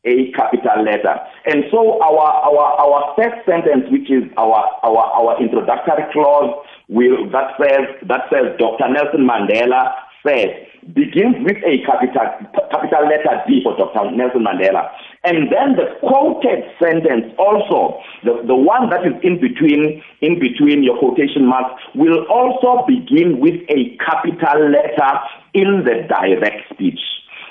a 0.05 0.31
capital 0.33 0.83
letter. 0.83 1.17
And 1.45 1.65
so 1.71 1.99
our, 2.01 2.29
our, 2.45 2.65
our 2.77 3.15
first 3.17 3.45
sentence, 3.45 3.85
which 3.89 4.09
is 4.11 4.23
our, 4.37 4.69
our, 4.83 4.97
our 4.97 5.41
introductory 5.41 6.05
clause, 6.13 6.53
will, 6.87 7.29
that 7.31 7.57
says, 7.59 7.89
that 8.07 8.29
says 8.31 8.53
Dr. 8.59 8.87
Nelson 8.89 9.27
Mandela 9.27 9.93
said, 10.25 10.67
begins 10.93 11.35
with 11.41 11.57
a 11.65 11.81
capital, 11.85 12.29
capital 12.69 13.03
letter 13.09 13.41
D 13.47 13.61
for 13.63 13.75
Dr. 13.77 14.11
Nelson 14.15 14.45
Mandela. 14.45 14.89
And 15.25 15.51
then 15.51 15.75
the 15.75 15.89
quoted 16.05 16.63
sentence 16.77 17.33
also, 17.39 17.99
the, 18.23 18.45
the 18.45 18.55
one 18.55 18.89
that 18.91 19.01
is 19.05 19.13
in 19.23 19.41
between, 19.41 20.03
in 20.21 20.39
between 20.39 20.83
your 20.83 20.99
quotation 20.99 21.47
marks, 21.47 21.81
will 21.95 22.25
also 22.29 22.85
begin 22.85 23.39
with 23.39 23.55
a 23.69 23.97
capital 23.97 24.69
letter 24.69 25.11
in 25.55 25.83
the 25.83 26.05
direct 26.07 26.69
speech. 26.71 26.99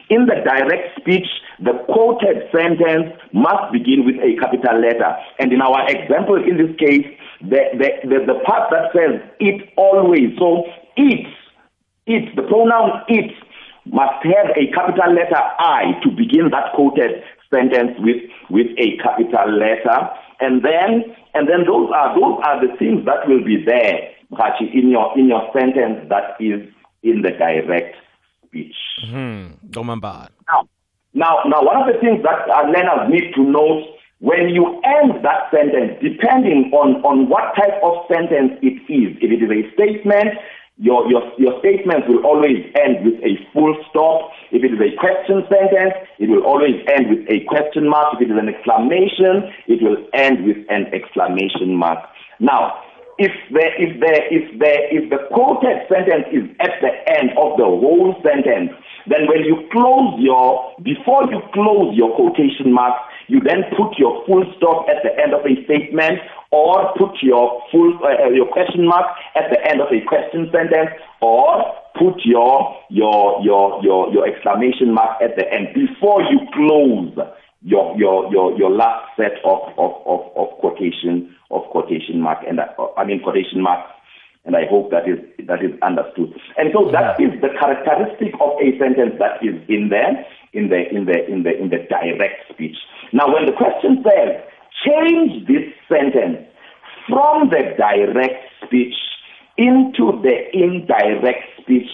In 0.09 0.27
the 0.27 0.37
direct 0.45 1.01
speech, 1.01 1.27
the 1.59 1.73
quoted 1.91 2.47
sentence 2.55 3.11
must 3.33 3.73
begin 3.73 4.07
with 4.07 4.17
a 4.23 4.39
capital 4.39 4.81
letter. 4.81 5.17
And 5.41 5.53
in 5.53 5.61
our 5.61 5.91
example 5.91 6.37
in 6.37 6.57
this 6.57 6.77
case, 6.79 7.07
the, 7.41 7.75
the, 7.75 7.91
the, 8.07 8.19
the 8.35 8.39
part 8.47 8.71
that 8.71 8.95
says 8.95 9.21
it 9.41 9.73
always, 9.77 10.31
so 10.39 10.65
it, 10.97 11.27
it, 12.07 12.37
the 12.37 12.43
pronoun 12.43 13.03
it 13.09 13.33
must 13.87 14.25
have 14.25 14.51
a 14.57 14.71
capital 14.73 15.13
letter 15.13 15.43
I 15.59 15.99
to 16.03 16.11
begin 16.11 16.51
that 16.51 16.73
quoted 16.75 17.23
sentence 17.53 17.97
with, 17.99 18.23
with 18.51 18.67
a 18.79 18.97
capital 19.03 19.59
letter. 19.59 20.11
And 20.41 20.65
then, 20.65 21.15
and 21.35 21.49
then 21.49 21.65
those 21.67 21.91
are, 21.95 22.15
those 22.15 22.41
are 22.45 22.61
the 22.67 22.77
things 22.79 23.05
that 23.07 23.27
will 23.27 23.45
be 23.45 23.65
there, 23.65 24.11
Hachi, 24.33 24.73
in 24.73 24.91
your, 24.91 25.17
in 25.19 25.29
your 25.29 25.49
sentence 25.53 26.09
that 26.09 26.37
is 26.41 26.63
in 27.03 27.23
the 27.23 27.31
direct 27.31 27.97
speech. 28.47 28.75
Domambala. 29.05 30.29
Now, 30.49 30.69
now, 31.15 31.39
now, 31.47 31.63
one 31.63 31.77
of 31.77 31.87
the 31.87 32.01
things 32.01 32.23
that 32.25 32.51
our 32.51 32.67
learners 32.67 33.09
need 33.09 33.35
to 33.35 33.43
note 33.43 33.95
when 34.19 34.49
you 34.49 34.81
end 34.83 35.23
that 35.23 35.51
sentence, 35.53 36.01
depending 36.03 36.73
on, 36.73 37.05
on 37.05 37.29
what 37.29 37.55
type 37.55 37.79
of 37.85 38.03
sentence 38.09 38.59
it 38.63 38.83
is, 38.91 39.15
if 39.21 39.31
it 39.31 39.45
is 39.45 39.51
a 39.51 39.63
statement, 39.75 40.35
your, 40.77 41.09
your, 41.09 41.23
your 41.39 41.59
statement 41.61 42.09
will 42.09 42.25
always 42.27 42.67
end 42.75 43.07
with 43.07 43.23
a 43.23 43.39
full 43.53 43.77
stop. 43.91 44.31
If 44.51 44.65
it 44.65 44.75
is 44.75 44.81
a 44.83 44.91
question 44.99 45.47
sentence, 45.47 45.95
it 46.19 46.29
will 46.29 46.43
always 46.43 46.83
end 46.91 47.11
with 47.11 47.31
a 47.31 47.45
question 47.47 47.89
mark. 47.89 48.15
If 48.15 48.27
it 48.27 48.33
is 48.33 48.39
an 48.39 48.49
exclamation, 48.49 49.55
it 49.69 49.83
will 49.83 50.03
end 50.13 50.45
with 50.45 50.59
an 50.69 50.91
exclamation 50.93 51.77
mark. 51.77 52.03
Now, 52.41 52.83
if 53.19 53.31
the 53.55 53.63
if 53.79 54.01
the 54.03 54.15
if 54.35 54.59
the 54.59 54.73
if 54.91 55.11
the 55.11 55.23
quoted 55.31 55.87
sentence 55.87 56.27
is 56.35 56.51
at 56.59 56.75
the 56.83 56.91
end 57.07 57.31
of 57.39 57.55
the 57.55 57.65
whole 57.65 58.19
sentence, 58.27 58.75
then 59.07 59.31
when 59.31 59.47
you 59.47 59.69
close 59.71 60.19
your 60.19 60.75
before 60.83 61.23
you 61.31 61.39
close 61.55 61.95
your 61.95 62.11
quotation 62.17 62.73
mark, 62.73 62.99
you 63.29 63.39
then 63.41 63.63
put 63.79 63.95
your 63.99 64.27
full 64.27 64.43
stop 64.57 64.87
at 64.91 65.07
the 65.07 65.15
end 65.23 65.33
of 65.33 65.47
a 65.47 65.55
statement 65.65 66.19
or 66.55 66.95
put 66.97 67.19
your 67.21 67.61
full 67.73 67.99
uh, 68.07 68.31
your 68.31 68.47
question 68.47 68.87
mark 68.87 69.07
at 69.35 69.51
the 69.51 69.59
end 69.67 69.81
of 69.81 69.89
a 69.91 70.01
question 70.07 70.49
sentence 70.55 70.91
or 71.21 71.65
put 71.99 72.23
your 72.25 72.77
your 72.91 73.43
your 73.43 73.83
your 73.83 74.13
your 74.13 74.25
exclamation 74.27 74.95
mark 74.95 75.21
at 75.21 75.35
the 75.37 75.51
end 75.53 75.75
before 75.75 76.23
you 76.23 76.39
close 76.55 77.11
your 77.63 77.99
your 77.99 78.31
your 78.31 78.57
your 78.57 78.71
last 78.71 79.03
set 79.17 79.35
of 79.45 79.59
of 79.79 79.93
of, 80.07 80.21
of 80.37 80.49
quotation 80.63 81.35
of 81.51 81.63
quotation 81.75 82.21
mark 82.21 82.39
and 82.47 82.61
uh, 82.61 82.67
I 82.97 83.05
mean 83.05 83.21
quotation 83.21 83.61
marks 83.61 83.91
and 84.45 84.55
I 84.55 84.67
hope 84.71 84.91
that 84.93 85.09
is 85.09 85.19
that 85.49 85.65
is 85.65 85.73
understood. 85.83 86.39
And 86.57 86.71
so 86.73 86.91
that 86.93 87.19
is 87.19 87.33
the 87.41 87.51
characteristic 87.59 88.35
of 88.39 88.55
a 88.63 88.79
sentence 88.79 89.19
that 89.19 89.43
is 89.43 89.57
in 89.69 89.89
there 89.89 90.23
in 90.53 90.69
the 90.69 90.87
in 90.87 91.07
the 91.07 91.19
in 91.27 91.43
the 91.43 91.53
in 91.57 91.71
the 91.71 91.83
direct 91.91 92.47
speech. 92.53 92.77
Now 93.13 93.33
when 93.33 93.47
the 93.47 93.57
question 93.57 94.05
says 94.05 94.39
change 94.85 95.47
this 95.49 95.65
sentence 95.89 96.44
from 97.09 97.51
the 97.51 97.75
direct 97.77 98.45
speech 98.65 98.95
into 99.57 100.21
the 100.23 100.37
indirect 100.53 101.61
speech 101.61 101.89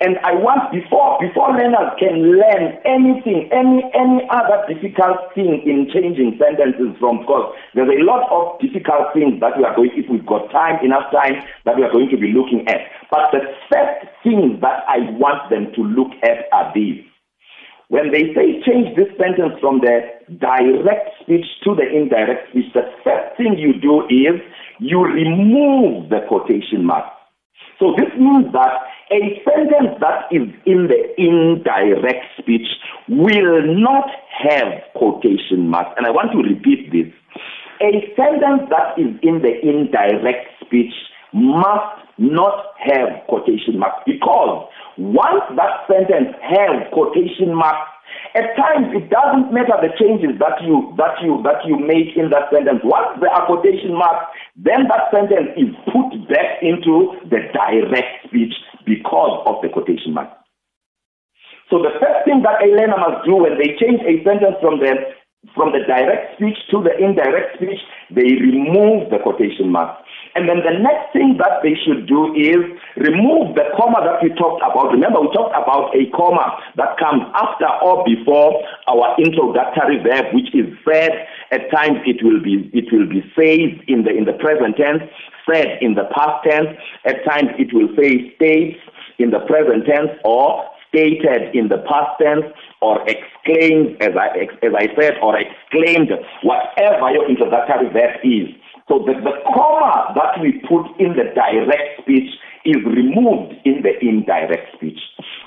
and 0.00 0.18
I 0.20 0.36
want 0.36 0.68
before 0.72 1.16
before 1.20 1.56
learners 1.56 1.96
can 1.96 2.36
learn 2.36 2.76
anything, 2.84 3.48
any 3.48 3.80
any 3.96 4.28
other 4.28 4.60
difficult 4.68 5.32
thing 5.32 5.64
in 5.64 5.88
changing 5.88 6.36
sentences 6.36 6.92
from 7.00 7.24
because 7.24 7.56
there's 7.72 7.88
a 7.88 8.04
lot 8.04 8.28
of 8.28 8.60
difficult 8.60 9.16
things 9.16 9.40
that 9.40 9.56
we 9.56 9.64
are 9.64 9.74
going 9.74 9.96
if 9.96 10.04
we've 10.10 10.26
got 10.26 10.52
time, 10.52 10.84
enough 10.84 11.08
time, 11.08 11.40
that 11.64 11.76
we 11.76 11.82
are 11.82 11.92
going 11.92 12.12
to 12.12 12.20
be 12.20 12.28
looking 12.36 12.68
at. 12.68 12.84
But 13.08 13.32
the 13.32 13.40
first 13.72 14.04
thing 14.20 14.60
that 14.60 14.84
I 14.84 15.08
want 15.16 15.48
them 15.48 15.72
to 15.72 15.80
look 15.80 16.12
at 16.20 16.44
are 16.52 16.68
these. 16.76 17.00
When 17.88 18.10
they 18.10 18.34
say 18.34 18.60
change 18.66 18.96
this 19.00 19.08
sentence 19.16 19.56
from 19.60 19.80
the 19.80 20.04
direct 20.36 21.08
speech 21.22 21.46
to 21.64 21.72
the 21.72 21.88
indirect 21.88 22.50
speech, 22.50 22.68
the 22.74 22.84
first 23.00 23.36
thing 23.38 23.56
you 23.56 23.80
do 23.80 24.04
is 24.12 24.42
you 24.78 25.04
remove 25.04 26.10
the 26.10 26.20
quotation 26.28 26.84
mark. 26.84 27.04
So 27.78 27.94
this 27.96 28.08
means 28.18 28.52
that 28.52 28.72
a 29.12 29.42
sentence 29.44 29.98
that 30.00 30.26
is 30.30 30.48
in 30.64 30.88
the 30.88 31.12
indirect 31.20 32.24
speech 32.38 32.66
will 33.08 33.62
not 33.78 34.08
have 34.42 34.82
quotation 34.94 35.68
marks. 35.68 35.92
And 35.96 36.06
I 36.06 36.10
want 36.10 36.32
to 36.32 36.38
repeat 36.38 36.90
this. 36.90 37.12
A 37.82 38.12
sentence 38.16 38.70
that 38.70 38.98
is 38.98 39.12
in 39.22 39.42
the 39.42 39.60
indirect 39.62 40.48
speech 40.64 40.92
must 41.32 42.05
not 42.18 42.74
have 42.80 43.26
quotation 43.28 43.78
marks 43.78 44.02
because 44.06 44.68
once 44.96 45.44
that 45.56 45.84
sentence 45.84 46.32
has 46.40 46.88
quotation 46.92 47.54
marks, 47.54 47.92
at 48.34 48.56
times 48.56 48.92
it 48.96 49.10
doesn't 49.10 49.52
matter 49.52 49.76
the 49.80 49.92
changes 50.00 50.38
that 50.38 50.60
you 50.64 50.94
that 50.96 51.20
you 51.20 51.42
that 51.44 51.64
you 51.64 51.76
make 51.76 52.16
in 52.16 52.30
that 52.30 52.48
sentence. 52.52 52.80
Once 52.84 53.18
there 53.20 53.32
are 53.32 53.44
quotation 53.46 53.92
marks, 53.92 54.32
then 54.56 54.88
that 54.88 55.12
sentence 55.12 55.52
is 55.56 55.72
put 55.92 56.08
back 56.28 56.62
into 56.62 57.16
the 57.28 57.40
direct 57.52 58.28
speech 58.28 58.54
because 58.84 59.42
of 59.44 59.60
the 59.60 59.68
quotation 59.68 60.14
mark. 60.14 60.30
So 61.68 61.82
the 61.82 61.92
first 61.98 62.24
thing 62.24 62.46
that 62.46 62.62
a 62.62 62.68
learner 62.70 62.96
must 62.96 63.26
do 63.26 63.42
when 63.42 63.58
they 63.58 63.74
change 63.74 64.00
a 64.06 64.22
sentence 64.22 64.56
from 64.62 64.78
the 64.78 65.16
from 65.54 65.72
the 65.72 65.82
direct 65.86 66.34
speech 66.34 66.58
to 66.70 66.82
the 66.82 66.94
indirect 66.98 67.56
speech, 67.56 67.78
they 68.10 68.34
remove 68.38 69.10
the 69.10 69.18
quotation 69.22 69.70
mark. 69.70 69.98
And 70.36 70.44
then 70.44 70.60
the 70.60 70.76
next 70.76 71.16
thing 71.16 71.40
that 71.40 71.64
they 71.64 71.72
should 71.80 72.04
do 72.04 72.28
is 72.36 72.60
remove 73.00 73.56
the 73.56 73.72
comma 73.72 74.04
that 74.04 74.20
we 74.20 74.28
talked 74.36 74.60
about. 74.60 74.92
Remember, 74.92 75.24
we 75.24 75.32
talked 75.32 75.56
about 75.56 75.96
a 75.96 76.04
comma 76.12 76.60
that 76.76 77.00
comes 77.00 77.24
after 77.32 77.64
or 77.80 78.04
before 78.04 78.60
our 78.84 79.16
introductory 79.16 79.96
verb, 80.04 80.36
which 80.36 80.52
is 80.52 80.68
said. 80.84 81.10
At 81.52 81.70
times, 81.72 82.04
it 82.04 82.20
will 82.20 82.42
be 82.42 82.68
it 82.74 82.92
will 82.92 83.08
be 83.08 83.24
said 83.32 83.80
in 83.88 84.04
the 84.04 84.12
in 84.12 84.28
the 84.28 84.36
present 84.36 84.76
tense, 84.76 85.08
said 85.48 85.80
in 85.80 85.94
the 85.94 86.04
past 86.12 86.44
tense. 86.44 86.68
At 87.06 87.24
times, 87.24 87.56
it 87.56 87.72
will 87.72 87.88
say 87.96 88.34
states 88.36 88.76
in 89.18 89.30
the 89.30 89.40
present 89.48 89.86
tense 89.86 90.10
or 90.24 90.68
stated 90.88 91.54
in 91.54 91.68
the 91.68 91.78
past 91.88 92.20
tense 92.20 92.44
or 92.80 93.00
exclaimed, 93.08 93.96
as 94.02 94.12
I, 94.16 94.48
as 94.64 94.72
I 94.76 94.86
said, 95.00 95.14
or 95.22 95.38
exclaimed, 95.38 96.10
whatever 96.42 97.10
your 97.10 97.28
introductory 97.28 97.88
verb 97.88 98.20
is. 98.24 98.48
So 98.88 99.02
the, 99.02 99.14
the 99.18 99.34
comma 99.50 100.14
that 100.14 100.40
we 100.40 100.62
put 100.68 100.86
in 101.00 101.18
the 101.18 101.26
direct 101.34 102.02
speech 102.02 102.30
is 102.64 102.76
removed 102.84 103.54
in 103.64 103.82
the 103.82 103.94
indirect 104.00 104.74
speech. 104.76 104.98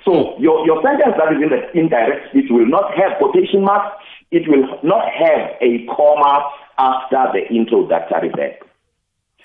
So 0.04 0.38
your, 0.40 0.66
your 0.66 0.82
sentence 0.84 1.16
that 1.16 1.32
is 1.32 1.40
in 1.44 1.50
the 1.50 1.62
indirect 1.78 2.32
speech 2.32 2.48
will 2.50 2.68
not 2.68 2.92
have 2.96 3.18
quotation 3.18 3.64
marks. 3.64 3.96
It 4.32 4.48
will 4.48 4.68
not 4.84 5.08
have 5.12 5.56
a 5.62 5.86
comma 5.88 6.52
after 6.78 7.32
the 7.34 7.48
introductory 7.50 8.30
verb. 8.30 8.60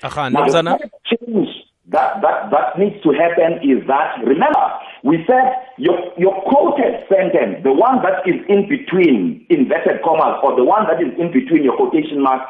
Aha, 0.02 0.28
Now, 0.28 0.44
the 0.46 0.90
change 1.06 1.48
that, 1.88 2.20
that, 2.22 2.50
that 2.50 2.78
needs 2.78 3.02
to 3.02 3.12
happen 3.12 3.60
is 3.62 3.86
that, 3.86 4.18
remember, 4.24 4.64
we 5.02 5.24
said 5.26 5.54
your, 5.78 5.96
your 6.16 6.34
quoted 6.48 7.04
sentence, 7.08 7.62
the 7.62 7.72
one 7.72 8.02
that 8.02 8.24
is 8.26 8.40
in 8.48 8.68
between 8.68 9.46
inverted 9.50 10.02
commas 10.02 10.40
or 10.42 10.56
the 10.56 10.64
one 10.64 10.86
that 10.88 11.00
is 11.00 11.12
in 11.18 11.32
between 11.32 11.62
your 11.64 11.76
quotation 11.76 12.22
marks, 12.22 12.48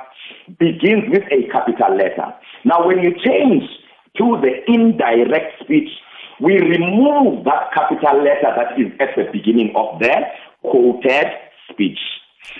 begins 0.59 1.05
with 1.09 1.25
a 1.31 1.49
capital 1.51 1.97
letter. 1.97 2.35
Now, 2.65 2.87
when 2.87 2.99
you 3.01 3.15
change 3.25 3.65
to 4.17 4.41
the 4.41 4.61
indirect 4.73 5.63
speech, 5.63 5.89
we 6.41 6.59
remove 6.59 7.45
that 7.45 7.73
capital 7.73 8.23
letter 8.23 8.51
that 8.57 8.79
is 8.79 8.93
at 9.01 9.15
the 9.17 9.31
beginning 9.33 9.73
of 9.77 10.01
the 10.01 10.15
quoted 10.63 11.27
speech. 11.71 11.99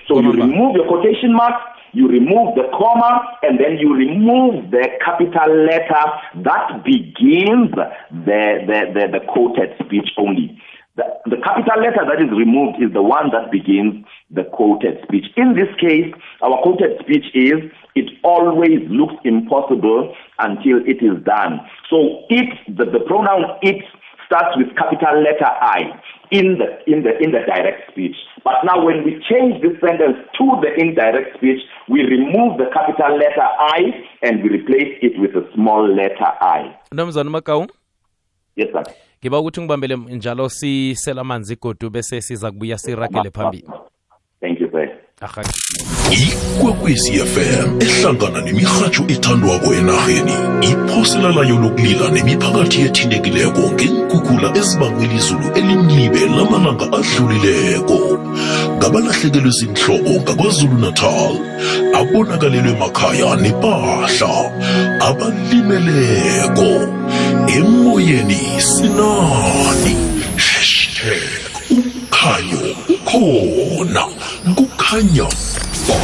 So 0.09 0.21
you 0.21 0.33
remove 0.33 0.77
your 0.77 0.87
quotation 0.87 1.35
mark, 1.35 1.55
you 1.93 2.09
remove 2.09 2.55
the 2.57 2.65
comma, 2.73 3.39
and 3.43 3.59
then 3.59 3.79
you 3.79 3.95
remove 3.95 4.71
the 4.71 4.89
capital 5.05 5.55
letter 5.65 6.05
that 6.45 6.85
begins 6.85 7.71
the, 7.71 8.65
the, 8.67 8.93
the, 8.95 9.19
the 9.19 9.21
quoted 9.33 9.75
speech 9.85 10.09
only. 10.19 10.59
The, 10.97 11.03
the 11.27 11.43
capital 11.43 11.83
letter 11.83 12.07
that 12.07 12.23
is 12.23 12.31
removed 12.31 12.79
is 12.79 12.93
the 12.93 13.03
one 13.03 13.31
that 13.35 13.51
begins 13.51 14.07
the 14.31 14.45
quoted 14.45 15.03
speech. 15.03 15.27
In 15.37 15.55
this 15.55 15.67
case, 15.81 16.15
our 16.41 16.63
quoted 16.63 17.01
speech 17.01 17.27
is 17.35 17.67
it 17.97 18.11
always 18.23 18.79
looks 18.89 19.15
impossible 19.25 20.15
until 20.39 20.79
it 20.87 21.03
is 21.03 21.19
done. 21.25 21.59
So 21.91 22.23
it, 22.31 22.47
the, 22.69 22.85
the 22.87 23.03
pronoun 23.07 23.59
it 23.63 23.83
starts 24.27 24.57
with 24.57 24.75
capital 24.77 25.23
letter 25.23 25.47
I 25.47 25.99
in 26.31 26.59
the 26.59 26.79
in 26.91 27.03
the 27.03 27.19
in 27.23 27.33
the 27.33 27.41
direct 27.47 27.91
speech. 27.91 28.17
But 28.43 28.65
now 28.65 28.85
when 28.85 29.05
we 29.05 29.23
change 29.29 29.63
this 29.63 29.79
sentence 29.81 30.17
to 30.39 30.45
the 30.63 30.75
indirect 30.79 31.37
speech, 31.37 31.61
we 31.89 32.03
remove 32.03 32.59
the 32.59 32.71
capital 32.73 33.17
letter 33.17 33.43
I 33.43 33.81
and 34.23 34.43
we 34.43 34.51
replace 34.51 34.99
it 35.03 35.19
with 35.19 35.35
a 35.35 35.49
small 35.55 35.87
letter 35.89 36.31
I. 36.41 36.77
Yes, 38.57 38.69
sir. 38.73 38.85
Ngiba 39.25 39.39
ukuthi 39.39 39.61
ngibambele 39.61 39.97
njalo 39.97 40.49
sisela 40.49 41.21
amanzi 41.21 41.53
igodu 41.53 41.91
bese 41.91 42.21
siza 42.21 42.51
kubuya 42.51 42.79
siragele 42.79 43.31
phambili 43.31 43.69
Thank 44.41 44.61
you, 44.61 44.69
sir. 44.71 44.89
Aha. 45.21 45.43
ikwekwezi 46.11 47.13
fm 47.13 47.81
ehlangana 47.81 48.41
nemirhatsho 48.41 49.05
ethandwako 49.09 49.75
enarheni 49.75 50.33
iphosela 50.71 51.29
layo 51.33 51.59
lokulila 51.59 52.11
nemiphakathi 52.11 52.81
ethintekileko 52.81 53.61
ngeenkhukhula 53.73 54.57
ezibangwe 54.57 55.07
lizulu 55.07 55.47
elinyibe 55.59 56.21
lamalanga 56.37 56.87
adlulileko 56.99 57.99
ngabalahlekelwe 58.77 59.51
zinhloko 59.51 60.11
ngakwazulu 60.23 60.79
natal 60.79 61.35
abonakalelwe 61.99 62.75
makhaya 62.81 63.37
nepahla 63.37 64.33
abalimeleko 65.09 66.69
emoyeni 67.49 68.61
sinani? 68.61 69.97
Hashtag 70.37 71.51
umkhanyo 71.71 72.63
ukhona 72.89 74.05
kukhanya 74.55 75.29
ba 75.89 75.99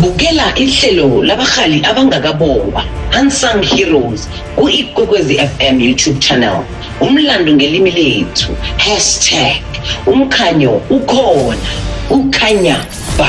bukela 0.00 0.54
ihlelo 0.56 1.22
labarhali 1.22 1.84
abangakabongwa 1.84 2.84
unsung 3.20 3.62
heroes 3.62 4.28
ku-ikwekwezi 4.56 5.38
fm 5.38 5.80
youtube 5.80 6.18
channel. 6.20 6.64
Umlando 7.00 7.52
ngelimi 7.52 7.90
lethu 7.90 8.56
hashtag 8.76 9.62
umkhanyo 10.06 10.80
ukhona 10.90 11.68
ukhanya 12.10 12.86
ba. 13.18 13.28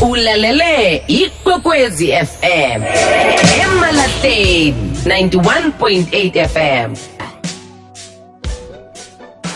Ulalele 0.00 1.02
ikwekwezi 1.06 2.12
fm 2.12 2.82
emalahleni. 3.62 4.89
91.8 5.06 6.48
fm 6.48 6.94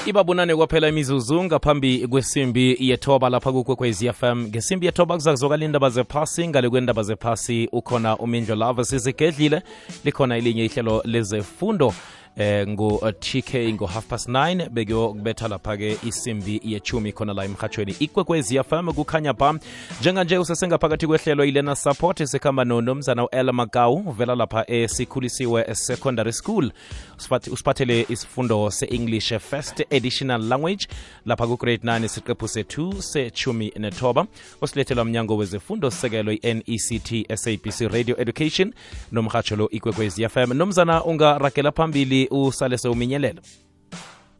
ibabunane 0.06 0.56
kwaphela 0.56 0.88
imizuzu 0.88 1.44
ngaphambi 1.44 2.08
kwesimbi 2.08 2.76
yethoba 2.80 3.28
lapha 3.28 3.52
kukwekwezi 3.52 4.12
fm 4.12 4.46
ngesimbi 4.46 4.86
yethoba 4.86 5.14
kuzakuzokala 5.14 5.64
indaba 5.64 5.90
zephasi. 5.90 6.48
Ngale 6.48 6.70
kwendaba 6.70 7.02
zephasi 7.02 7.68
ukhona 7.72 8.16
umindlo 8.16 8.54
lava 8.54 8.84
sizigedlile. 8.84 9.62
Likhona 10.04 10.36
elinye 10.36 10.64
ihlelo 10.64 11.02
lezefundo 11.04 11.94
eh 12.36 12.66
ngu-tk 12.68 13.54
ngo-half 13.74 14.06
past 14.06 14.28
9 14.28 14.68
bekuyokubetha 14.68 15.48
lapha-ke 15.48 15.96
isimbi 16.06 16.60
yechumi 16.64 17.12
khona 17.12 17.32
la 17.34 17.44
emhatshweni 17.44 17.94
ikwekwezi 18.00 18.58
fm 18.64 18.92
kukhanya 18.92 19.32
ba 19.32 19.54
njenganje 20.00 20.38
usesengaphakathi 20.38 21.06
kwehlelo 21.06 21.44
ilena 21.44 21.76
support 21.76 22.24
sikhamba 22.24 22.64
nonomzana 22.64 23.24
u-el 23.24 23.52
magau 23.52 23.94
uvela 23.94 24.34
lapha 24.34 24.64
esikhulisiwe 24.70 25.74
secondary 25.74 26.32
school. 26.32 26.70
Usiphath- 27.18 27.52
usiphathele 27.52 28.06
isifundo 28.08 28.70
se-english 28.70 29.32
first 29.38 29.80
additional 29.92 30.42
language 30.42 30.86
lapha 31.26 31.46
ku-grade 31.46 31.82
9 31.88 32.04
isiqephu 32.04 32.48
se-2 32.48 33.00
sechumi 33.02 33.72
netoba 33.78 34.26
osilethelwa 34.60 35.04
mnyango 35.04 35.36
wezefundo 35.36 35.90
sisekelo 35.90 36.32
i-nect 36.32 37.36
sabc 37.36 37.80
radio 37.92 38.20
education 38.20 38.72
nomhatsho 39.12 39.56
lo 39.56 39.70
ikwekwezi 39.70 40.28
fm 40.28 40.52
nomzana 40.52 41.04
ungaragela 41.04 41.72
phambili 41.72 42.23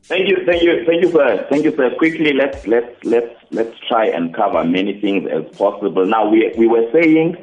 Thank 0.04 0.28
you, 0.28 0.36
thank 0.44 0.62
you, 0.62 0.84
thank 0.84 1.02
you, 1.02 1.10
sir. 1.10 1.46
Thank 1.48 1.64
you, 1.64 1.74
sir. 1.76 1.90
Quickly, 1.96 2.34
let's 2.34 2.66
let's 2.66 2.92
let's 3.04 3.34
let's 3.50 3.72
try 3.88 4.06
and 4.06 4.34
cover 4.34 4.62
many 4.62 5.00
things 5.00 5.26
as 5.32 5.44
possible. 5.56 6.04
Now, 6.04 6.28
we 6.28 6.52
we 6.58 6.66
were 6.66 6.84
saying 6.92 7.36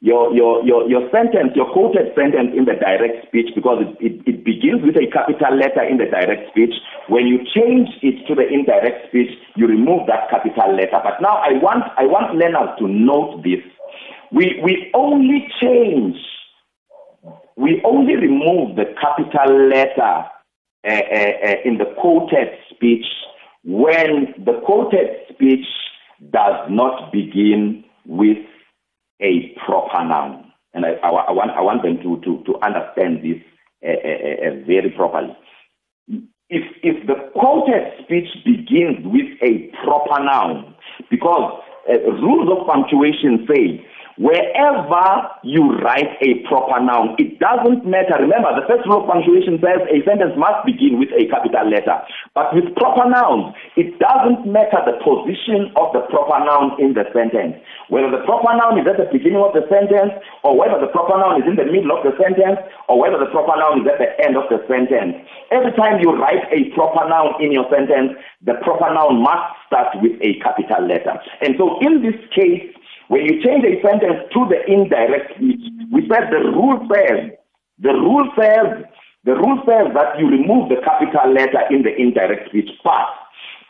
your 0.00 0.32
your 0.32 0.64
your 0.64 0.88
your 0.88 1.10
sentence, 1.10 1.52
your 1.54 1.70
quoted 1.72 2.14
sentence 2.16 2.56
in 2.56 2.64
the 2.64 2.72
direct 2.72 3.26
speech, 3.28 3.52
because 3.54 3.84
it, 3.84 3.92
it, 4.00 4.14
it 4.24 4.44
begins 4.44 4.80
with 4.80 4.96
a 4.96 5.06
capital 5.12 5.56
letter 5.60 5.84
in 5.84 5.98
the 5.98 6.06
direct 6.06 6.48
speech. 6.52 6.72
When 7.08 7.26
you 7.26 7.44
change 7.52 7.88
it 8.00 8.26
to 8.28 8.34
the 8.34 8.48
indirect 8.48 9.08
speech, 9.08 9.36
you 9.54 9.66
remove 9.66 10.06
that 10.08 10.30
capital 10.30 10.72
letter. 10.74 10.96
But 11.04 11.20
now, 11.20 11.36
I 11.36 11.60
want 11.60 11.84
I 11.98 12.06
want 12.06 12.34
learners 12.34 12.72
to 12.78 12.88
note 12.88 13.44
this. 13.44 13.60
We 14.32 14.58
we 14.64 14.90
only 14.94 15.48
change 15.60 16.16
we 17.56 17.80
only 17.84 18.16
remove 18.16 18.76
the 18.76 18.84
capital 19.00 19.68
letter 19.68 20.26
uh, 20.86 20.90
uh, 20.90 21.54
in 21.64 21.78
the 21.78 21.86
quoted 21.98 22.48
speech 22.70 23.06
when 23.64 24.34
the 24.44 24.60
quoted 24.64 25.08
speech 25.32 25.66
does 26.30 26.70
not 26.70 27.12
begin 27.12 27.84
with 28.04 28.38
a 29.20 29.54
proper 29.66 30.04
noun. 30.04 30.52
And 30.74 30.84
I, 30.84 30.90
I, 31.02 31.08
I 31.08 31.32
want, 31.32 31.50
I 31.50 31.60
want 31.62 31.82
them 31.82 31.96
to, 32.02 32.20
to, 32.24 32.44
to 32.44 32.64
understand 32.64 33.24
this 33.24 33.42
uh, 33.82 34.64
very 34.66 34.92
properly. 34.94 35.36
If, 36.48 36.62
if 36.82 37.06
the 37.06 37.14
quoted 37.34 38.04
speech 38.04 38.28
begins 38.44 39.04
with 39.04 39.26
a 39.42 39.72
proper 39.82 40.22
noun, 40.22 40.74
because 41.10 41.60
rules 41.88 42.48
of 42.50 42.66
punctuation 42.66 43.46
say 43.48 43.84
wherever 44.16 45.28
you 45.44 45.76
write 45.80 46.16
a 46.24 46.40
proper 46.48 46.80
noun, 46.80 47.16
it 47.18 47.38
doesn't 47.38 47.84
matter. 47.84 48.16
Remember, 48.20 48.52
the 48.56 48.66
first 48.68 48.88
rule 48.88 49.04
of 49.04 49.08
punctuation 49.08 49.60
says 49.60 49.84
a 49.88 50.00
sentence 50.04 50.32
must 50.36 50.64
begin 50.64 50.98
with 50.98 51.12
a 51.12 51.28
capital 51.28 51.68
letter. 51.68 52.00
But 52.32 52.52
with 52.56 52.72
proper 52.76 53.08
nouns, 53.08 53.54
it 53.76 53.96
doesn't 54.00 54.48
matter 54.48 54.80
the 54.84 54.96
position 55.04 55.72
of 55.76 55.92
the 55.92 56.04
proper 56.08 56.40
noun 56.44 56.76
in 56.80 56.96
the 56.96 57.04
sentence. 57.12 57.56
Whether 57.88 58.10
the 58.10 58.24
proper 58.24 58.52
noun 58.56 58.80
is 58.80 58.88
at 58.88 58.96
the 58.96 59.08
beginning 59.12 59.40
of 59.40 59.52
the 59.52 59.64
sentence, 59.68 60.16
or 60.44 60.56
whether 60.56 60.80
the 60.80 60.92
proper 60.92 61.16
noun 61.16 61.40
is 61.40 61.46
in 61.48 61.56
the 61.56 61.68
middle 61.68 61.92
of 61.92 62.04
the 62.04 62.16
sentence, 62.20 62.60
or 62.88 63.00
whether 63.00 63.20
the 63.20 63.30
proper 63.30 63.56
noun 63.56 63.84
is 63.84 63.86
at 63.88 64.00
the 64.00 64.10
end 64.20 64.36
of 64.36 64.48
the 64.52 64.60
sentence. 64.68 65.16
Every 65.52 65.72
time 65.76 66.00
you 66.00 66.12
write 66.16 66.44
a 66.52 66.68
proper 66.74 67.08
noun 67.08 67.40
in 67.40 67.52
your 67.52 67.68
sentence, 67.72 68.18
the 68.44 68.60
proper 68.64 68.92
noun 68.92 69.22
must 69.22 69.56
start 69.68 69.96
with 70.02 70.18
a 70.20 70.40
capital 70.42 70.84
letter. 70.84 71.14
And 71.40 71.54
so 71.56 71.78
in 71.80 72.02
this 72.02 72.18
case, 72.34 72.75
when 73.08 73.22
you 73.22 73.42
change 73.42 73.64
a 73.64 73.80
sentence 73.82 74.26
to 74.32 74.46
the 74.50 74.58
indirect 74.66 75.36
speech, 75.36 75.62
we 75.92 76.02
said 76.10 76.30
the 76.30 76.42
rule 76.50 76.80
says, 76.90 77.30
the 77.78 77.92
rule 77.92 78.28
says, 78.34 78.84
the 79.24 79.34
rule 79.34 79.62
says 79.66 79.92
that 79.94 80.18
you 80.18 80.28
remove 80.28 80.68
the 80.68 80.82
capital 80.82 81.32
letter 81.32 81.62
in 81.70 81.82
the 81.82 81.94
indirect 81.94 82.48
speech. 82.48 82.70
But 82.82 83.06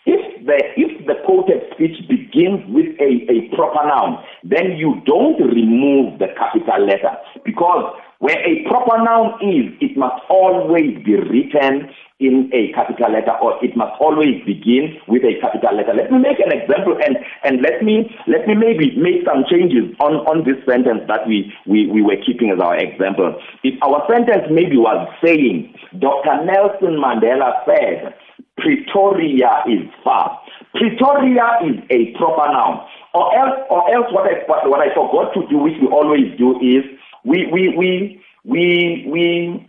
if 0.07 0.47
the 0.47 0.57
if 0.77 1.07
the 1.07 1.15
quoted 1.27 1.67
speech 1.75 1.97
begins 2.09 2.63
with 2.69 2.95
a, 3.01 3.27
a 3.27 3.51
proper 3.57 3.83
noun, 3.89 4.23
then 4.45 4.77
you 4.77 5.03
don't 5.05 5.41
remove 5.41 6.19
the 6.19 6.29
capital 6.39 6.87
letter 6.87 7.13
because 7.45 7.93
where 8.19 8.39
a 8.39 8.65
proper 8.69 9.03
noun 9.03 9.37
is, 9.45 9.73
it 9.81 9.97
must 9.97 10.23
always 10.31 10.97
be 11.05 11.17
written 11.17 11.91
in 12.19 12.49
a 12.55 12.73
capital 12.73 13.13
letter 13.13 13.37
or 13.43 13.63
it 13.63 13.77
must 13.77 13.93
always 14.01 14.41
begin 14.47 14.97
with 15.07 15.23
a 15.23 15.37
capital 15.41 15.77
letter. 15.77 15.93
Let 15.93 16.11
me 16.11 16.19
make 16.19 16.41
an 16.41 16.49
example 16.49 16.97
and, 16.97 17.17
and 17.45 17.61
let 17.61 17.85
me 17.85 18.09
let 18.27 18.49
me 18.49 18.55
maybe 18.55 18.97
make 18.97 19.21
some 19.29 19.45
changes 19.51 19.93
on, 20.01 20.25
on 20.25 20.49
this 20.49 20.57
sentence 20.65 21.05
that 21.09 21.29
we, 21.29 21.53
we, 21.67 21.87
we 21.93 22.01
were 22.01 22.17
keeping 22.25 22.49
as 22.51 22.61
our 22.61 22.77
example. 22.77 23.37
If 23.63 23.77
our 23.85 24.01
sentence 24.09 24.49
maybe 24.49 24.81
was 24.81 25.05
saying 25.23 25.75
Dr. 26.01 26.41
Nelson 26.49 26.97
Mandela 26.97 27.53
said 27.69 28.17
Pretoria 28.57 29.69
is 29.69 29.85
far. 30.03 30.41
Pretoria 30.73 31.61
is 31.69 31.77
a 31.93 32.17
proper 32.17 32.49
noun. 32.49 32.81
Or 33.13 33.29
else, 33.37 33.61
or 33.69 33.85
else 33.93 34.09
what 34.13 34.25
I 34.25 34.45
what 34.69 34.81
I 34.81 34.93
forgot 34.93 35.33
to 35.35 35.47
do, 35.49 35.59
which 35.59 35.77
we 35.81 35.89
always 35.89 36.33
do, 36.37 36.57
is 36.61 36.85
we 37.27 37.47
we 37.53 37.75
we 37.77 38.23
we 38.45 39.07
we 39.11 39.67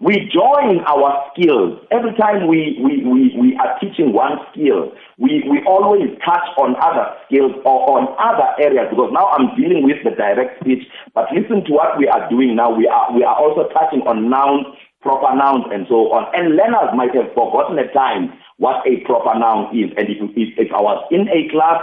we 0.00 0.28
join 0.28 0.84
our 0.84 1.24
skills. 1.32 1.80
Every 1.90 2.12
time 2.20 2.48
we, 2.48 2.76
we, 2.84 3.00
we, 3.04 3.32
we 3.32 3.56
are 3.56 3.78
teaching 3.80 4.12
one 4.12 4.36
skill, 4.52 4.92
we, 5.16 5.42
we 5.48 5.64
always 5.66 6.12
touch 6.20 6.44
on 6.60 6.76
other 6.76 7.16
skills 7.24 7.52
or 7.64 7.96
on 7.96 8.12
other 8.20 8.44
areas 8.60 8.88
because 8.90 9.08
now 9.12 9.28
I'm 9.32 9.56
dealing 9.56 9.84
with 9.84 9.96
the 10.04 10.10
direct 10.12 10.60
speech. 10.60 10.84
But 11.14 11.32
listen 11.32 11.64
to 11.64 11.72
what 11.72 11.96
we 11.96 12.08
are 12.08 12.28
doing 12.28 12.56
now. 12.56 12.76
We 12.76 12.86
are, 12.88 13.08
we 13.14 13.24
are 13.24 13.36
also 13.36 13.72
touching 13.72 14.04
on 14.04 14.28
nouns, 14.28 14.66
proper 15.00 15.32
nouns, 15.34 15.64
and 15.72 15.86
so 15.88 16.12
on. 16.12 16.28
And 16.36 16.56
learners 16.60 16.92
might 16.92 17.16
have 17.16 17.32
forgotten 17.32 17.78
at 17.80 17.94
times 17.96 18.36
what 18.58 18.84
a 18.84 19.00
proper 19.08 19.32
noun 19.38 19.72
is. 19.72 19.96
And 19.96 20.12
if, 20.12 20.20
if, 20.36 20.68
if 20.68 20.68
I 20.76 20.80
was 20.80 21.00
in 21.08 21.24
a 21.32 21.48
class, 21.48 21.80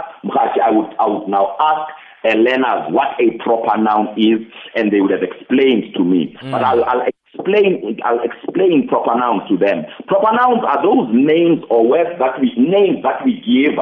I 0.62 0.70
would, 0.70 0.94
I 1.02 1.06
would 1.10 1.26
now 1.26 1.58
ask 1.58 1.90
uh, 2.24 2.34
learners 2.34 2.90
what 2.90 3.16
a 3.20 3.36
proper 3.42 3.76
noun 3.80 4.14
is, 4.16 4.40
and 4.74 4.92
they 4.92 5.00
would 5.00 5.12
have 5.12 5.22
explained 5.22 5.94
to 5.94 6.04
me. 6.04 6.36
But 6.50 6.64
I'll, 6.64 6.84
I'll 6.84 7.06
explain 7.34 7.98
I'll 8.04 8.22
explain 8.22 8.88
proper 8.88 9.18
nouns 9.18 9.48
to 9.48 9.56
them. 9.56 9.84
Proper 10.06 10.34
nouns 10.36 10.62
are 10.66 10.82
those 10.82 11.08
names 11.12 11.62
or 11.70 11.86
words 11.88 12.10
that 12.18 12.40
we 12.40 12.52
names 12.56 13.02
that 13.02 13.24
we 13.24 13.40
give 13.44 13.76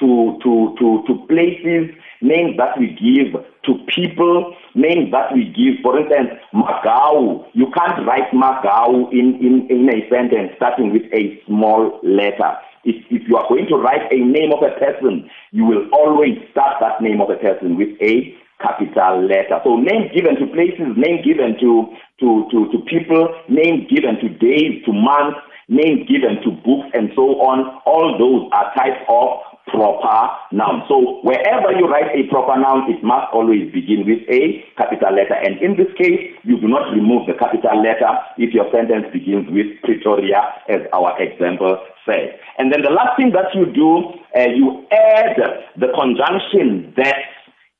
to 0.00 0.38
to 0.42 0.74
to 0.78 1.04
to 1.06 1.26
places, 1.26 1.94
names 2.20 2.56
that 2.56 2.78
we 2.78 2.88
give 2.98 3.40
to 3.64 3.72
people, 3.94 4.56
names 4.74 5.10
that 5.12 5.32
we 5.32 5.44
give. 5.54 5.82
For 5.82 5.98
instance, 5.98 6.40
Magau. 6.52 7.46
You 7.52 7.70
can't 7.76 8.06
write 8.06 8.30
Magau 8.32 9.12
in, 9.12 9.38
in, 9.40 9.66
in 9.70 9.88
a 9.88 10.08
sentence 10.10 10.52
starting 10.56 10.92
with 10.92 11.02
a 11.12 11.40
small 11.46 12.00
letter. 12.02 12.56
If, 12.84 13.04
if 13.10 13.28
you 13.28 13.36
are 13.36 13.48
going 13.48 13.66
to 13.68 13.76
write 13.76 14.12
a 14.12 14.18
name 14.18 14.52
of 14.52 14.62
a 14.62 14.78
person, 14.78 15.28
you 15.52 15.64
will 15.64 15.88
always 15.92 16.36
start 16.50 16.76
that 16.80 17.00
name 17.00 17.20
of 17.20 17.30
a 17.30 17.36
person 17.36 17.76
with 17.76 17.96
a 18.00 18.34
capital 18.60 19.26
letter. 19.26 19.60
So 19.64 19.76
names 19.76 20.12
given 20.14 20.36
to 20.36 20.46
places, 20.52 20.94
names 20.96 21.24
given 21.24 21.56
to, 21.60 21.92
to, 22.20 22.28
to, 22.50 22.58
to 22.72 22.78
people, 22.86 23.28
names 23.48 23.88
given 23.90 24.16
to 24.20 24.28
days, 24.38 24.84
to 24.86 24.92
months, 24.92 25.40
names 25.68 26.08
given 26.08 26.40
to 26.44 26.50
books, 26.62 26.88
and 26.94 27.10
so 27.16 27.40
on. 27.40 27.80
All 27.86 28.16
those 28.18 28.48
are 28.52 28.72
types 28.74 29.00
of 29.08 29.53
proper 29.68 30.28
noun. 30.52 30.84
So 30.88 31.20
wherever 31.22 31.72
you 31.72 31.88
write 31.88 32.12
a 32.12 32.28
proper 32.28 32.58
noun, 32.60 32.90
it 32.90 33.02
must 33.02 33.32
always 33.32 33.72
begin 33.72 34.04
with 34.04 34.20
a 34.28 34.64
capital 34.76 35.14
letter. 35.14 35.34
And 35.34 35.60
in 35.62 35.76
this 35.76 35.88
case, 35.96 36.36
you 36.44 36.60
do 36.60 36.68
not 36.68 36.92
remove 36.92 37.26
the 37.26 37.34
capital 37.34 37.80
letter 37.80 38.12
if 38.36 38.52
your 38.52 38.68
sentence 38.72 39.06
begins 39.12 39.48
with 39.48 39.66
Pretoria, 39.82 40.60
as 40.68 40.84
our 40.92 41.16
example 41.20 41.80
says. 42.04 42.36
And 42.58 42.72
then 42.72 42.82
the 42.82 42.92
last 42.92 43.16
thing 43.16 43.32
that 43.32 43.54
you 43.54 43.66
do, 43.72 44.12
uh, 44.36 44.52
you 44.52 44.84
add 44.92 45.36
the 45.80 45.88
conjunction 45.96 46.92
that 46.96 47.24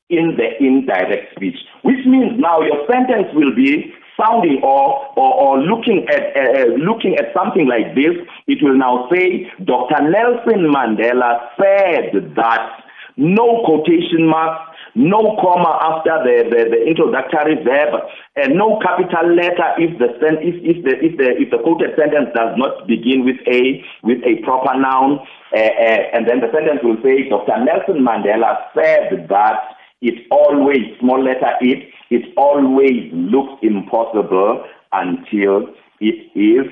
in 0.09 0.37
the 0.37 0.53
indirect 0.61 1.35
speech, 1.35 1.57
which 1.81 2.01
means 2.05 2.37
now 2.37 2.61
your 2.61 2.85
sentence 2.89 3.27
will 3.33 3.53
be 3.55 3.93
sounding 4.19 4.61
or, 4.63 5.07
or, 5.15 5.33
or 5.33 5.59
looking 5.59 6.05
at 6.09 6.35
uh, 6.35 6.61
uh, 6.61 6.65
looking 6.77 7.15
at 7.15 7.33
something 7.35 7.67
like 7.67 7.95
this, 7.95 8.15
it 8.47 8.59
will 8.61 8.77
now 8.77 9.07
say 9.11 9.51
Dr. 9.63 10.01
Nelson 10.09 10.71
Mandela 10.71 11.49
said 11.59 12.35
that 12.35 12.85
no 13.17 13.63
quotation 13.63 14.27
marks, 14.27 14.75
no 14.95 15.35
comma 15.39 15.79
after 15.83 16.19
the, 16.23 16.47
the, 16.51 16.61
the 16.71 16.79
introductory 16.87 17.55
verb, 17.63 18.03
and 18.35 18.55
no 18.55 18.79
capital 18.79 19.31
letter 19.35 19.75
if 19.79 19.97
the 19.99 20.07
if, 20.39 20.55
if 20.63 20.83
the 20.83 20.93
if 20.99 21.13
the 21.17 21.29
if 21.39 21.51
the 21.51 21.59
quoted 21.63 21.95
sentence 21.95 22.31
does 22.35 22.55
not 22.57 22.87
begin 22.87 23.23
with 23.23 23.39
a 23.47 23.83
with 24.03 24.19
a 24.23 24.43
proper 24.43 24.75
noun, 24.79 25.19
uh, 25.51 25.59
uh, 25.59 26.01
and 26.15 26.27
then 26.27 26.39
the 26.39 26.51
sentence 26.51 26.79
will 26.83 26.99
say 27.03 27.27
Dr. 27.27 27.55
Nelson 27.63 28.03
Mandela 28.03 28.67
said 28.75 29.27
that 29.29 29.74
it 30.01 30.27
always 30.31 30.97
small 30.99 31.23
letter 31.23 31.51
it 31.61 31.89
it 32.09 32.33
always 32.37 33.09
looks 33.13 33.59
impossible 33.63 34.63
until 34.93 35.67
it 35.99 36.31
is 36.37 36.67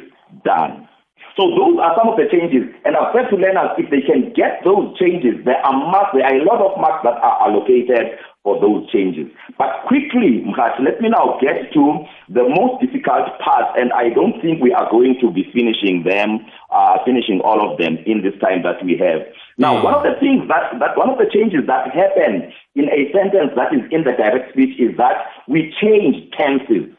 done. 0.46 0.88
So 1.36 1.50
those 1.50 1.82
are 1.82 1.98
some 1.98 2.10
of 2.10 2.18
the 2.18 2.30
changes, 2.30 2.70
and 2.86 2.96
I've 2.96 3.10
said 3.10 3.30
to 3.34 3.36
learners 3.36 3.74
if 3.82 3.90
they 3.90 4.06
can 4.06 4.34
get 4.38 4.62
those 4.64 4.94
changes, 5.00 5.42
there 5.46 5.58
are 5.66 5.74
marks, 5.74 6.14
there 6.14 6.26
are 6.30 6.38
a 6.38 6.46
lot 6.46 6.62
of 6.62 6.78
marks 6.80 7.02
that 7.04 7.18
are 7.18 7.50
allocated 7.50 8.22
for 8.44 8.60
those 8.60 8.92
changes. 8.92 9.32
But 9.58 9.88
quickly, 9.88 10.44
let 10.84 11.00
me 11.00 11.10
now 11.10 11.40
get 11.40 11.72
to 11.74 12.04
the 12.28 12.44
most 12.44 12.84
difficult 12.84 13.40
part, 13.40 13.80
and 13.80 13.92
I 13.94 14.10
don't 14.10 14.40
think 14.42 14.62
we 14.62 14.74
are 14.74 14.90
going 14.92 15.16
to 15.22 15.32
be 15.32 15.48
finishing 15.56 16.04
them, 16.04 16.46
uh, 16.70 17.00
finishing 17.06 17.40
all 17.40 17.64
of 17.64 17.80
them 17.80 17.98
in 18.06 18.22
this 18.22 18.36
time 18.44 18.64
that 18.64 18.84
we 18.84 19.00
have. 19.00 19.24
Now, 19.58 19.82
one 19.82 19.94
of 19.94 20.04
the 20.04 20.20
things 20.20 20.44
that, 20.52 20.76
that 20.80 20.98
one 20.98 21.10
of 21.10 21.18
the 21.18 21.32
changes 21.32 21.64
that 21.68 21.88
happen 21.96 22.52
in 22.76 22.92
a 22.92 23.08
sentence 23.16 23.56
that 23.56 23.72
is 23.72 23.88
in 23.92 24.04
the 24.04 24.12
direct 24.12 24.52
speech 24.52 24.76
is 24.80 24.92
that 24.98 25.24
we 25.48 25.74
change 25.80 26.28
tenses. 26.36 26.92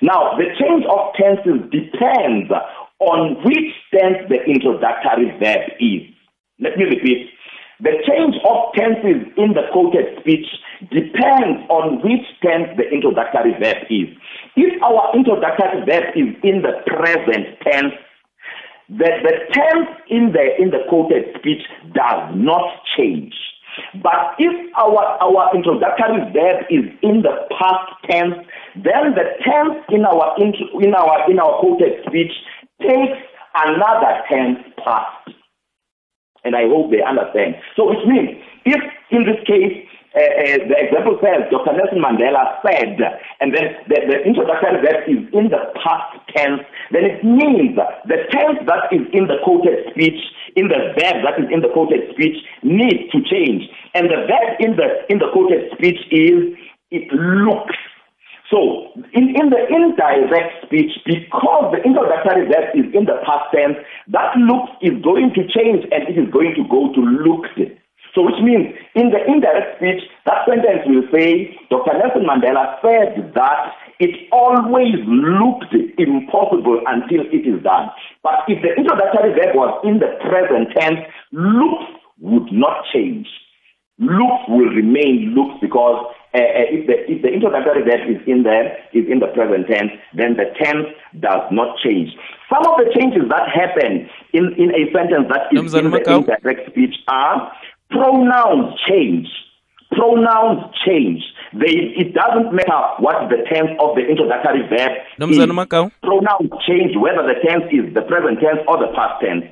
Now, 0.00 0.32
the 0.40 0.48
change 0.56 0.88
of 0.88 1.12
tenses 1.12 1.60
depends 1.68 2.48
on 3.00 3.44
which 3.44 3.68
tense 3.92 4.24
the 4.32 4.40
introductory 4.48 5.36
verb 5.36 5.76
is. 5.76 6.08
Let 6.58 6.78
me 6.78 6.84
repeat. 6.84 7.35
The 7.80 7.92
change 8.08 8.36
of 8.48 8.72
tenses 8.72 9.28
in 9.36 9.52
the 9.52 9.68
quoted 9.72 10.16
speech 10.20 10.46
depends 10.90 11.60
on 11.68 12.00
which 12.00 12.24
tense 12.40 12.72
the 12.76 12.88
introductory 12.88 13.52
verb 13.60 13.84
is. 13.90 14.08
If 14.56 14.82
our 14.82 15.12
introductory 15.12 15.84
verb 15.84 16.16
is 16.16 16.32
in 16.42 16.62
the 16.64 16.80
present 16.88 17.60
tense, 17.60 17.92
the, 18.88 19.10
the 19.20 19.34
tense 19.52 19.88
in 20.08 20.32
the 20.32 20.56
in 20.62 20.70
the 20.70 20.88
quoted 20.88 21.36
speech 21.38 21.60
does 21.92 22.32
not 22.34 22.64
change. 22.96 23.34
But 24.02 24.36
if 24.38 24.54
our, 24.78 25.20
our 25.20 25.54
introductory 25.54 26.32
verb 26.32 26.64
is 26.70 26.86
in 27.02 27.20
the 27.20 27.44
past 27.60 27.92
tense, 28.08 28.40
then 28.76 29.12
the 29.12 29.36
tense 29.44 29.84
in 29.90 30.06
our 30.06 30.32
intro, 30.40 30.80
in 30.80 30.94
our 30.94 31.30
in 31.30 31.38
our 31.38 31.60
quoted 31.60 32.00
speech 32.06 32.32
takes 32.80 33.20
another 33.54 34.22
tense 34.30 34.64
past. 34.82 35.36
And 36.46 36.54
I 36.54 36.70
hope 36.70 36.94
they 36.94 37.02
understand. 37.02 37.58
So 37.74 37.90
which 37.90 38.06
means 38.06 38.38
if 38.62 38.78
in 39.10 39.26
this 39.26 39.42
case 39.42 39.82
uh, 40.16 40.24
uh, 40.24 40.56
the 40.64 40.76
example 40.80 41.20
says 41.20 41.44
Dr. 41.52 41.76
Nelson 41.76 42.00
Mandela 42.00 42.56
said, 42.64 42.96
and 43.44 43.52
then 43.52 43.76
the, 43.84 44.00
the 44.00 44.24
verb 44.24 45.04
is 45.04 45.28
in 45.36 45.52
the 45.52 45.60
past 45.84 46.16
tense, 46.32 46.64
then 46.88 47.04
it 47.04 47.20
means 47.20 47.76
the 47.76 48.24
tense 48.32 48.56
that 48.64 48.88
is 48.96 49.04
in 49.12 49.28
the 49.28 49.36
quoted 49.44 49.84
speech, 49.92 50.16
in 50.56 50.72
the 50.72 50.96
verb 50.96 51.20
that 51.20 51.36
is 51.36 51.52
in 51.52 51.60
the 51.60 51.68
quoted 51.68 52.08
speech, 52.16 52.40
needs 52.64 53.12
to 53.12 53.20
change. 53.28 53.68
And 53.92 54.08
the 54.08 54.24
verb 54.24 54.56
in 54.56 54.80
the 54.80 55.04
in 55.12 55.18
the 55.20 55.28
quoted 55.36 55.68
speech 55.76 56.00
is 56.08 56.56
it 56.90 57.12
looks. 57.12 57.76
So, 58.50 58.94
in, 59.12 59.34
in 59.34 59.50
the 59.50 59.58
indirect 59.66 60.66
speech, 60.66 60.94
because 61.04 61.74
the 61.74 61.82
introductory 61.82 62.46
verb 62.46 62.70
is 62.78 62.86
in 62.94 63.04
the 63.04 63.18
past 63.26 63.50
tense, 63.50 63.74
that 64.14 64.38
looks 64.38 64.70
is 64.82 64.94
going 65.02 65.34
to 65.34 65.42
change 65.50 65.82
and 65.90 66.06
it 66.06 66.14
is 66.14 66.30
going 66.30 66.54
to 66.54 66.62
go 66.70 66.94
to 66.94 67.00
looked. 67.02 67.58
So, 68.14 68.22
which 68.22 68.38
means 68.38 68.70
in 68.94 69.10
the 69.10 69.18
indirect 69.26 69.82
speech, 69.82 69.98
that 70.30 70.46
sentence 70.46 70.86
will 70.86 71.10
say, 71.10 71.58
Dr. 71.74 71.98
Nelson 71.98 72.22
Mandela 72.22 72.78
said 72.80 73.34
that 73.34 73.74
it 73.98 74.14
always 74.30 74.94
looked 75.10 75.74
impossible 75.98 76.80
until 76.86 77.26
it 77.26 77.42
is 77.42 77.62
done. 77.66 77.90
But 78.22 78.46
if 78.46 78.62
the 78.62 78.78
introductory 78.78 79.34
verb 79.34 79.56
was 79.58 79.74
in 79.82 79.98
the 79.98 80.14
present 80.22 80.70
tense, 80.78 81.02
looks 81.32 81.90
would 82.20 82.52
not 82.52 82.84
change. 82.92 83.26
Looks 83.98 84.44
will 84.48 84.70
remain 84.70 85.34
looks 85.34 85.58
because 85.60 86.14
uh, 86.36 86.48
uh, 86.60 86.76
if 86.76 86.86
the 86.86 86.96
if 87.12 87.22
the 87.22 87.28
introductory 87.32 87.82
verb 87.82 88.04
is 88.12 88.20
in 88.28 88.42
there 88.44 88.76
is 88.92 89.04
in 89.08 89.18
the 89.24 89.28
present 89.32 89.66
tense, 89.72 89.92
then 90.12 90.36
the 90.36 90.52
tense 90.60 90.86
does 91.18 91.44
not 91.50 91.78
change. 91.82 92.10
Some 92.52 92.60
of 92.70 92.76
the 92.76 92.92
changes 92.96 93.24
that 93.32 93.48
happen 93.48 94.06
in, 94.36 94.44
in 94.60 94.68
a 94.76 94.82
sentence 94.92 95.26
that 95.32 95.48
is 95.50 95.72
in 95.80 95.90
the 95.90 96.04
indirect 96.44 96.70
speech 96.70 96.94
are 97.08 97.50
pronouns 97.90 98.74
change. 98.86 99.28
Pronouns 99.92 100.60
change. 100.84 101.22
They, 101.54 101.72
it 101.96 102.12
doesn't 102.12 102.52
matter 102.52 102.80
what 102.98 103.30
the 103.30 103.38
tense 103.48 103.70
of 103.80 103.94
the 103.96 104.02
introductory 104.04 104.62
verb 104.68 104.92
is. 105.30 105.38
Pronouns 106.02 106.50
change 106.68 106.92
whether 107.00 107.22
the 107.22 107.38
tense 107.46 107.64
is 107.72 107.94
the 107.94 108.02
present 108.02 108.40
tense 108.44 108.60
or 108.68 108.76
the 108.78 108.92
past 108.94 109.22
tense. 109.24 109.46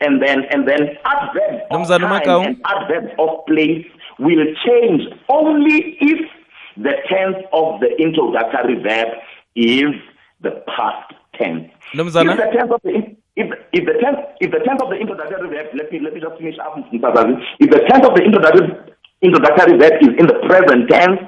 And 0.00 0.22
then 0.22 0.44
and 0.50 0.68
then 0.68 0.80
adverbs 1.04 1.64
of 1.70 1.88
time 1.88 2.46
and 2.46 2.62
adverbs 2.66 3.12
of 3.18 3.46
place 3.46 3.86
will 4.18 4.44
change 4.66 5.02
only 5.28 5.96
if 6.00 6.20
the 6.76 6.92
tense 7.08 7.36
of 7.52 7.80
the 7.80 7.96
introductory 7.98 8.76
verb 8.82 9.08
is 9.54 9.94
the 10.42 10.62
past 10.76 11.14
tense. 11.34 11.70
Nomzana? 11.94 12.32
If 12.32 12.36
the 12.36 12.58
tense 12.58 12.72
of 12.72 12.80
the 12.82 13.16
if, 13.36 13.48
if 13.72 13.84
the 13.84 13.94
tense 14.00 14.18
if 14.40 14.50
the 14.50 14.60
tense 14.64 14.80
of 14.82 14.90
the 14.90 14.96
introductory 14.96 15.48
verb 15.48 15.66
let 15.74 15.92
me 15.92 16.00
let 16.00 16.14
me 16.14 16.20
just 16.20 16.36
finish 16.38 16.56
up 16.58 16.76
if 16.76 17.70
the 17.70 17.80
tense 17.88 18.06
of 18.06 18.14
the 18.16 18.24
introductory 18.24 18.68
introductory 19.20 19.76
verb 19.78 19.92
is 20.00 20.12
in 20.18 20.26
the 20.26 20.40
present 20.48 20.88
tense 20.88 21.20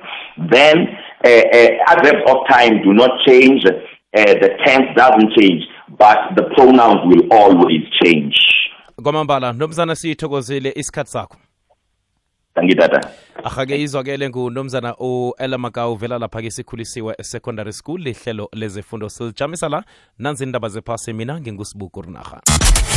then 0.51 0.89
uh, 1.25 1.29
uh, 1.29 1.93
adverbs 1.93 2.25
of 2.29 2.37
time 2.49 2.83
do 2.83 2.93
not 2.93 3.11
change 3.27 3.65
uh, 3.67 4.35
the 4.41 4.51
tense 4.65 4.89
doesn't 4.97 5.33
change 5.37 5.63
but 5.91 6.19
the 6.37 6.43
pronouns 6.55 7.01
will 7.07 7.27
always 7.33 7.83
change. 8.03 8.37
Kwamambala 9.03 9.53
nomzana 9.53 9.97
siyithokozile 9.97 10.73
isikhathi 10.77 11.11
sakho. 11.11 11.37
Thank 12.55 12.71
you 12.71 12.77
tata. 12.77 13.11
Ahake 13.45 13.83
izwakele 13.83 14.29
ngunomzana 14.29 14.95
u-elamaka 14.99 15.89
uvela 15.89 16.19
lapha-ke 16.19 16.51
sikhulisiwe 16.51 17.15
secondary 17.23 17.73
school 17.73 18.01
lihlelo 18.01 18.49
lezefundo 18.53 19.09
silijamisa 19.09 19.69
la. 19.69 19.85
Nanzi 20.19 20.45
indaba 20.45 20.69
zephasi 20.69 21.13
mina 21.13 21.41
ngingusibuku 21.41 22.03
rinarha 22.03 22.43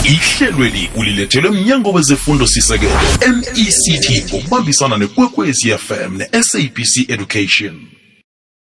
ihlelweli 0.06 0.90
ulilethelwe 0.98 1.52
mnyango 1.52 1.92
wezefundo 1.92 2.48
sisekelo 2.48 2.92
mect 3.38 4.32
ngokubambisana 4.34 4.98
nekwekwezi 4.98 5.78
fm 5.78 6.18
ne-sabc 6.18 7.10
education 7.10 7.82